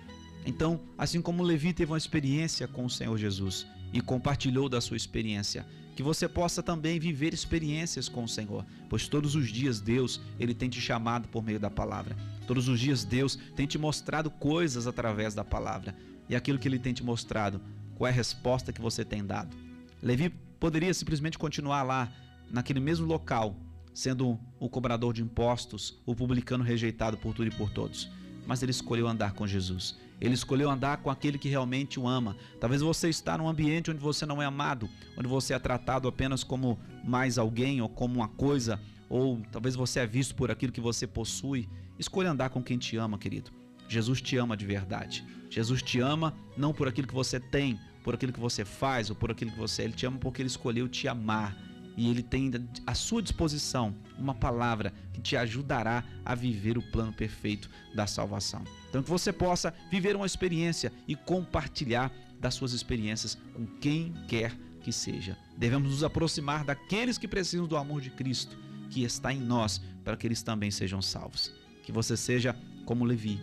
Então, 0.45 0.81
assim 0.97 1.21
como 1.21 1.43
Levi 1.43 1.73
teve 1.73 1.93
uma 1.93 1.99
experiência 1.99 2.69
com 2.69 2.85
o 2.85 2.91
Senhor 2.91 3.17
Jesus 3.19 3.67
e 3.93 4.01
compartilhou 4.01 4.69
da 4.69 4.81
sua 4.81 4.97
experiência, 4.97 5.67
que 5.97 6.03
você 6.03 6.29
possa 6.29 6.63
também 6.63 7.01
viver 7.01 7.33
experiências 7.33 8.09
com 8.09 8.25
o 8.25 8.29
Senhor, 8.29 8.65
pois 8.89 9.09
todos 9.09 9.35
os 9.35 9.49
dias 9.49 9.81
Deus, 9.81 10.21
ele 10.39 10.55
tem 10.55 10.69
te 10.69 10.81
chamado 10.81 11.27
por 11.29 11.43
meio 11.43 11.59
da 11.59 11.71
palavra. 11.71 12.15
Todos 12.47 12.69
os 12.69 12.79
dias 12.79 13.03
Deus 13.03 13.39
tem 13.57 13.67
te 13.67 13.79
mostrado 13.79 14.31
coisas 14.31 14.87
através 14.87 15.35
da 15.35 15.43
palavra. 15.43 15.97
E 16.29 16.37
aquilo 16.37 16.59
que 16.59 16.69
ele 16.69 16.79
tem 16.79 16.93
te 16.93 17.03
mostrado, 17.03 17.61
qual 17.97 18.07
é 18.07 18.11
a 18.11 18.15
resposta 18.15 18.73
que 18.73 18.81
você 18.81 19.05
tem 19.05 19.25
dado? 19.25 19.57
Levi 20.03 20.29
poderia 20.61 20.93
simplesmente 20.93 21.39
continuar 21.39 21.83
lá, 21.83 22.13
naquele 22.51 22.79
mesmo 22.79 23.07
local, 23.07 23.57
sendo 23.97 24.38
o 24.61 24.68
cobrador 24.68 25.14
de 25.14 25.22
impostos, 25.22 25.99
o 26.05 26.14
publicano 26.14 26.62
rejeitado 26.62 27.16
por 27.16 27.32
tudo 27.32 27.49
e 27.49 27.51
por 27.51 27.70
todos. 27.70 28.11
Mas 28.47 28.62
ele 28.62 28.70
escolheu 28.70 29.09
andar 29.09 29.32
com 29.32 29.47
Jesus. 29.47 29.97
Ele 30.20 30.34
escolheu 30.34 30.70
andar 30.70 30.99
com 30.99 31.09
aquele 31.09 31.38
que 31.38 31.49
realmente 31.49 31.99
o 31.99 32.07
ama. 32.07 32.36
Talvez 32.61 32.82
você 32.82 33.09
está 33.09 33.38
num 33.38 33.49
ambiente 33.49 33.90
onde 33.90 33.99
você 33.99 34.26
não 34.26 34.42
é 34.42 34.44
amado, 34.44 34.86
onde 35.16 35.26
você 35.26 35.55
é 35.55 35.59
tratado 35.59 36.07
apenas 36.09 36.44
como 36.44 36.78
mais 37.03 37.38
alguém 37.38 37.80
ou 37.80 37.88
como 37.88 38.16
uma 38.16 38.28
coisa, 38.28 38.78
ou 39.09 39.40
talvez 39.51 39.74
você 39.74 40.01
é 40.01 40.07
visto 40.07 40.34
por 40.34 40.51
aquilo 40.51 40.72
que 40.72 40.80
você 40.80 41.07
possui. 41.07 41.66
Escolha 41.99 42.30
andar 42.30 42.51
com 42.51 42.62
quem 42.62 42.76
te 42.76 42.99
ama, 42.99 43.16
querido. 43.16 43.51
Jesus 43.88 44.20
te 44.20 44.36
ama 44.36 44.59
de 44.59 44.66
verdade. 44.66 45.24
Jesus 45.49 45.82
te 45.82 46.01
ama 46.01 46.34
não 46.55 46.74
por 46.74 46.86
aquilo 46.86 47.09
que 47.09 47.14
você 47.14 47.40
tem, 47.40 47.80
por 48.05 48.14
aquilo 48.14 48.32
que 48.34 48.40
você 48.40 48.62
faz 48.62 49.09
ou 49.09 49.16
por 49.16 49.30
aquilo 49.30 49.53
que 49.53 49.59
você 49.59 49.80
é. 49.80 49.84
Ele 49.86 49.94
te 49.94 50.05
ama 50.05 50.18
porque 50.18 50.42
ele 50.42 50.49
escolheu 50.49 50.86
te 50.86 51.09
amar. 51.09 51.57
E 51.97 52.11
ele 52.11 52.22
tem 52.22 52.53
à 52.86 52.94
sua 52.94 53.22
disposição 53.22 53.94
uma 54.18 54.34
palavra 54.34 54.92
que 55.12 55.20
te 55.20 55.36
ajudará 55.36 56.05
a 56.24 56.34
viver 56.34 56.76
o 56.76 56.82
plano 56.82 57.12
perfeito 57.12 57.70
da 57.94 58.07
salvação. 58.07 58.62
Então 58.88 59.03
que 59.03 59.09
você 59.09 59.32
possa 59.32 59.72
viver 59.90 60.14
uma 60.14 60.26
experiência 60.26 60.92
e 61.09 61.16
compartilhar 61.16 62.12
das 62.38 62.55
suas 62.55 62.72
experiências 62.72 63.38
com 63.55 63.66
quem 63.80 64.12
quer 64.28 64.55
que 64.82 64.92
seja. 64.92 65.36
Devemos 65.57 65.90
nos 65.90 66.05
aproximar 66.05 66.64
daqueles 66.64 67.18
que 67.18 67.26
precisam 67.26 67.66
do 67.66 67.76
amor 67.76 68.01
de 68.01 68.11
Cristo, 68.11 68.57
que 68.90 69.03
está 69.03 69.32
em 69.32 69.40
nós, 69.40 69.80
para 70.05 70.16
que 70.16 70.26
eles 70.26 70.42
também 70.42 70.70
sejam 70.70 71.01
salvos. 71.03 71.51
Que 71.82 71.90
você 71.90 72.16
seja 72.16 72.55
como 72.84 73.05
Levi, 73.05 73.40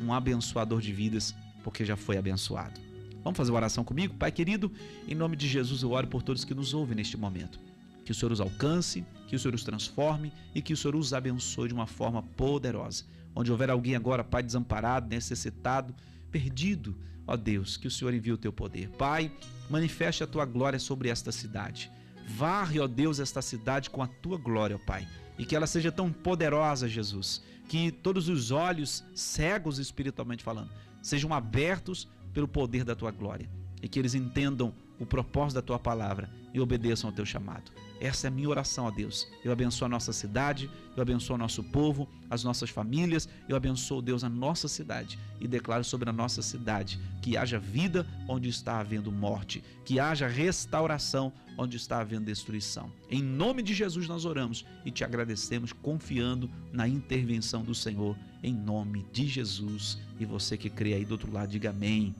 um 0.00 0.12
abençoador 0.12 0.80
de 0.80 0.92
vidas, 0.92 1.34
porque 1.62 1.84
já 1.84 1.96
foi 1.96 2.16
abençoado. 2.16 2.80
Vamos 3.22 3.36
fazer 3.36 3.50
uma 3.50 3.58
oração 3.58 3.84
comigo? 3.84 4.14
Pai 4.14 4.32
querido, 4.32 4.72
em 5.06 5.14
nome 5.14 5.36
de 5.36 5.46
Jesus 5.46 5.82
eu 5.82 5.90
oro 5.90 6.06
por 6.06 6.22
todos 6.22 6.44
que 6.44 6.54
nos 6.54 6.72
ouvem 6.72 6.96
neste 6.96 7.16
momento. 7.16 7.60
Que 8.08 8.12
o 8.12 8.14
Senhor 8.14 8.32
os 8.32 8.40
alcance, 8.40 9.04
que 9.26 9.36
o 9.36 9.38
Senhor 9.38 9.54
os 9.54 9.62
transforme 9.62 10.32
e 10.54 10.62
que 10.62 10.72
o 10.72 10.76
Senhor 10.78 10.96
os 10.96 11.12
abençoe 11.12 11.68
de 11.68 11.74
uma 11.74 11.86
forma 11.86 12.22
poderosa. 12.22 13.04
Onde 13.36 13.52
houver 13.52 13.68
alguém 13.68 13.94
agora, 13.94 14.24
Pai, 14.24 14.42
desamparado, 14.42 15.10
necessitado, 15.10 15.94
perdido, 16.30 16.96
ó 17.26 17.36
Deus, 17.36 17.76
que 17.76 17.86
o 17.86 17.90
Senhor 17.90 18.14
envie 18.14 18.32
o 18.32 18.38
teu 18.38 18.50
poder. 18.50 18.88
Pai, 18.88 19.30
manifeste 19.68 20.24
a 20.24 20.26
tua 20.26 20.46
glória 20.46 20.78
sobre 20.78 21.10
esta 21.10 21.30
cidade. 21.30 21.90
Varre, 22.26 22.80
ó 22.80 22.86
Deus, 22.86 23.20
esta 23.20 23.42
cidade 23.42 23.90
com 23.90 24.02
a 24.02 24.06
tua 24.06 24.38
glória, 24.38 24.76
ó 24.76 24.86
Pai. 24.86 25.06
E 25.38 25.44
que 25.44 25.54
ela 25.54 25.66
seja 25.66 25.92
tão 25.92 26.10
poderosa, 26.10 26.88
Jesus, 26.88 27.44
que 27.68 27.92
todos 27.92 28.26
os 28.30 28.50
olhos 28.50 29.04
cegos 29.14 29.78
espiritualmente 29.78 30.42
falando 30.42 30.70
sejam 31.02 31.34
abertos 31.34 32.08
pelo 32.32 32.48
poder 32.48 32.84
da 32.84 32.96
tua 32.96 33.10
glória 33.10 33.50
e 33.82 33.86
que 33.86 33.98
eles 33.98 34.14
entendam 34.14 34.74
o 34.98 35.04
propósito 35.04 35.56
da 35.56 35.62
tua 35.62 35.78
palavra 35.78 36.30
e 36.54 36.58
obedeçam 36.58 37.10
ao 37.10 37.14
teu 37.14 37.26
chamado. 37.26 37.70
Essa 38.00 38.26
é 38.26 38.28
a 38.28 38.30
minha 38.30 38.48
oração 38.48 38.86
a 38.86 38.90
Deus. 38.90 39.26
Eu 39.44 39.50
abençoo 39.50 39.86
a 39.86 39.88
nossa 39.88 40.12
cidade, 40.12 40.70
eu 40.96 41.02
abençoo 41.02 41.34
o 41.34 41.38
nosso 41.38 41.64
povo, 41.64 42.08
as 42.30 42.44
nossas 42.44 42.70
famílias, 42.70 43.28
eu 43.48 43.56
abençoo, 43.56 44.00
Deus, 44.00 44.22
a 44.22 44.28
nossa 44.28 44.68
cidade 44.68 45.18
e 45.40 45.48
declaro 45.48 45.84
sobre 45.84 46.08
a 46.08 46.12
nossa 46.12 46.42
cidade 46.42 46.98
que 47.20 47.36
haja 47.36 47.58
vida 47.58 48.06
onde 48.28 48.48
está 48.48 48.80
havendo 48.80 49.10
morte, 49.10 49.62
que 49.84 49.98
haja 49.98 50.28
restauração 50.28 51.32
onde 51.56 51.76
está 51.76 52.00
havendo 52.00 52.26
destruição. 52.26 52.92
Em 53.10 53.22
nome 53.22 53.62
de 53.62 53.74
Jesus 53.74 54.06
nós 54.06 54.24
oramos 54.24 54.64
e 54.84 54.90
te 54.90 55.02
agradecemos 55.02 55.72
confiando 55.72 56.48
na 56.72 56.86
intervenção 56.86 57.62
do 57.62 57.74
Senhor, 57.74 58.16
em 58.42 58.54
nome 58.54 59.04
de 59.12 59.26
Jesus. 59.26 59.98
E 60.20 60.24
você 60.24 60.56
que 60.56 60.70
crê 60.70 60.94
aí 60.94 61.04
do 61.04 61.12
outro 61.12 61.32
lado, 61.32 61.50
diga 61.50 61.70
amém. 61.70 62.14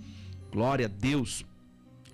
Glória 0.50 0.86
a 0.86 0.88
Deus. 0.88 1.44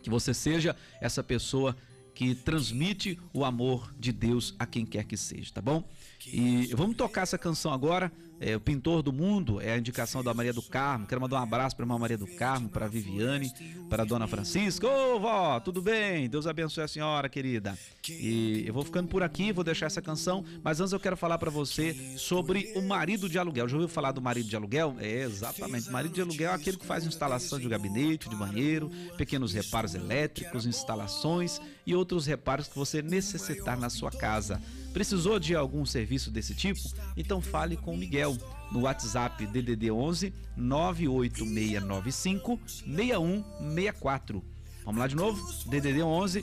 Que 0.03 0.11
você 0.11 0.35
seja 0.35 0.77
essa 1.01 1.23
pessoa 1.23 1.75
que 2.15 2.35
transmite 2.35 3.19
o 3.33 3.45
amor 3.45 3.93
de 3.99 4.13
Deus 4.13 4.55
a 4.59 4.65
quem 4.65 4.87
quer 4.87 5.05
que 5.05 5.17
seja, 5.17 5.53
tá 5.53 5.61
bom? 5.61 5.83
E 6.27 6.71
vamos 6.75 6.97
tocar 6.97 7.23
essa 7.23 7.37
canção 7.37 7.73
agora. 7.73 8.11
É, 8.41 8.57
o 8.57 8.61
Pintor 8.61 9.01
do 9.01 9.13
Mundo 9.13 9.61
é 9.61 9.73
a 9.73 9.79
indicação 9.79 10.23
da 10.23 10.35
Maria 10.35 10.53
do 10.53 10.61
Carmo. 10.61 11.07
Quero 11.07 11.21
mandar 11.21 11.39
um 11.39 11.43
abraço 11.43 11.77
para 11.77 11.85
a 11.85 11.99
Maria 11.99 12.19
do 12.19 12.27
Carmo, 12.27 12.69
para 12.69 12.89
Viviane, 12.89 13.51
para 13.89 14.05
Dona 14.05 14.27
Francisca. 14.27 14.87
Ô, 14.89 15.21
vó, 15.21 15.61
tudo 15.61 15.81
bem? 15.81 16.29
Deus 16.29 16.47
abençoe 16.47 16.85
a 16.85 16.89
senhora, 16.89 17.29
querida. 17.29 17.79
E 18.09 18.65
eu 18.67 18.75
vou 18.75 18.85
ficando 18.85 19.09
por 19.09 19.23
aqui, 19.23 19.53
vou 19.53 19.63
deixar 19.63 19.87
essa 19.87 20.03
canção, 20.03 20.45
mas 20.63 20.81
antes 20.81 20.93
eu 20.93 21.01
quero 21.01 21.17
falar 21.17 21.39
para 21.39 21.51
você 21.51 21.95
sobre 22.19 22.73
o 22.75 22.83
marido 22.83 23.29
de 23.29 23.39
aluguel. 23.39 23.69
Já 23.69 23.77
ouviu 23.77 23.89
falar 23.89 24.13
do 24.13 24.21
marido 24.21 24.49
de 24.49 24.57
aluguel? 24.57 24.97
É, 24.99 25.23
exatamente. 25.23 25.91
Marido 25.91 26.13
de 26.13 26.21
aluguel 26.21 26.51
é 26.51 26.55
aquele 26.55 26.77
que 26.77 26.85
faz 26.85 27.05
instalação 27.07 27.59
de 27.59 27.69
gabinete, 27.69 28.29
de 28.29 28.37
banheiro, 28.37 28.91
pequenos 29.17 29.53
reparos 29.53 29.95
elétricos, 29.95 30.67
instalações 30.67 31.61
e 31.87 31.95
outros 31.95 32.27
reparos 32.27 32.69
que 32.69 32.77
você 32.77 33.03
necessitar 33.03 33.79
na 33.79 33.91
sua 33.91 34.11
casa. 34.11 34.61
Precisou 34.93 35.39
de 35.39 35.55
algum 35.55 35.85
serviço 35.85 36.31
desse 36.31 36.55
tipo? 36.55 36.81
Então 37.17 37.41
fale 37.41 37.77
com 37.77 37.95
o 37.95 37.97
Miguel 37.97 38.37
no 38.71 38.83
WhatsApp 38.83 39.47
DDD 39.47 39.91
11 39.91 40.33
98695 40.57 42.61
6164. 42.67 44.45
Vamos 44.85 45.01
lá 45.01 45.07
de 45.07 45.17
novo? 45.17 45.43
DDD 45.67 46.03
11 46.03 46.43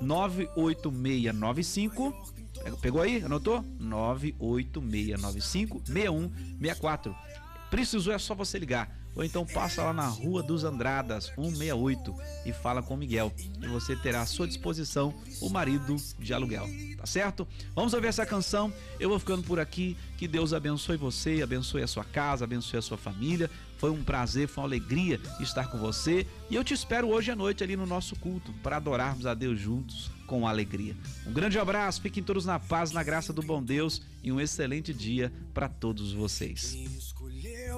98695 0.00 2.40
Pegou 2.80 3.00
aí? 3.00 3.22
Anotou? 3.22 3.64
98695 3.78 5.82
6164. 5.86 7.16
Precisou 7.70 8.12
é 8.12 8.18
só 8.18 8.34
você 8.34 8.58
ligar 8.58 9.00
ou 9.14 9.24
então 9.24 9.44
passa 9.44 9.82
lá 9.82 9.92
na 9.92 10.06
Rua 10.06 10.42
dos 10.42 10.64
Andradas, 10.64 11.26
168 11.34 12.14
e 12.46 12.52
fala 12.52 12.82
com 12.82 12.94
o 12.94 12.96
Miguel 12.96 13.32
e 13.60 13.66
você 13.66 13.96
terá 13.96 14.22
à 14.22 14.26
sua 14.26 14.46
disposição 14.46 15.14
o 15.40 15.48
marido 15.48 15.96
de 16.18 16.32
aluguel, 16.32 16.68
tá 16.96 17.06
certo? 17.06 17.46
Vamos 17.74 17.92
ouvir 17.92 18.06
essa 18.08 18.24
canção. 18.24 18.72
Eu 18.98 19.08
vou 19.08 19.18
ficando 19.18 19.42
por 19.42 19.58
aqui. 19.58 19.96
Que 20.16 20.28
Deus 20.28 20.52
abençoe 20.52 20.96
você, 20.96 21.40
abençoe 21.42 21.82
a 21.82 21.86
sua 21.86 22.04
casa, 22.04 22.44
abençoe 22.44 22.78
a 22.78 22.82
sua 22.82 22.98
família. 22.98 23.50
Foi 23.78 23.90
um 23.90 24.04
prazer, 24.04 24.46
foi 24.46 24.62
uma 24.62 24.68
alegria 24.68 25.18
estar 25.40 25.68
com 25.68 25.78
você 25.78 26.26
e 26.50 26.54
eu 26.54 26.62
te 26.62 26.74
espero 26.74 27.08
hoje 27.08 27.30
à 27.30 27.36
noite 27.36 27.64
ali 27.64 27.76
no 27.76 27.86
nosso 27.86 28.14
culto 28.16 28.52
para 28.62 28.76
adorarmos 28.76 29.26
a 29.26 29.32
Deus 29.32 29.58
juntos 29.58 30.10
com 30.26 30.46
alegria. 30.46 30.94
Um 31.26 31.32
grande 31.32 31.58
abraço, 31.58 32.02
fiquem 32.02 32.22
todos 32.22 32.44
na 32.44 32.60
paz, 32.60 32.92
na 32.92 33.02
graça 33.02 33.32
do 33.32 33.42
bom 33.42 33.62
Deus 33.62 34.02
e 34.22 34.30
um 34.30 34.38
excelente 34.38 34.92
dia 34.92 35.32
para 35.54 35.68
todos 35.68 36.12
vocês. 36.12 36.76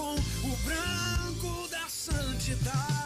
Com 0.00 0.14
o 0.14 0.56
branco 0.64 1.68
da 1.68 1.86
santidade. 1.86 2.99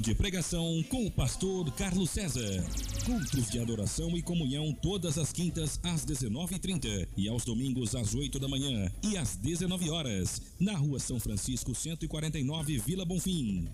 De 0.00 0.14
pregação 0.14 0.82
com 0.88 1.04
o 1.04 1.10
pastor 1.10 1.70
Carlos 1.72 2.08
César. 2.08 2.64
Cultos 3.04 3.50
de 3.50 3.58
adoração 3.58 4.16
e 4.16 4.22
comunhão 4.22 4.72
todas 4.72 5.18
as 5.18 5.30
quintas 5.30 5.78
às 5.82 6.06
19h30 6.06 7.06
e 7.18 7.28
aos 7.28 7.44
domingos 7.44 7.94
às 7.94 8.14
8 8.14 8.38
da 8.38 8.48
manhã 8.48 8.90
e 9.02 9.18
às 9.18 9.36
19 9.36 9.90
horas, 9.90 10.40
na 10.58 10.74
Rua 10.74 10.98
São 10.98 11.20
Francisco 11.20 11.74
149, 11.74 12.78
Vila 12.78 13.04
Bonfim. 13.04 13.68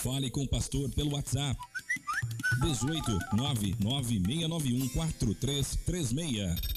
Fale 0.00 0.30
com 0.30 0.44
o 0.44 0.48
pastor 0.48 0.88
pelo 0.90 1.12
WhatsApp 1.12 1.60
18 2.62 3.18
99691 3.34 4.88
4336 4.88 6.69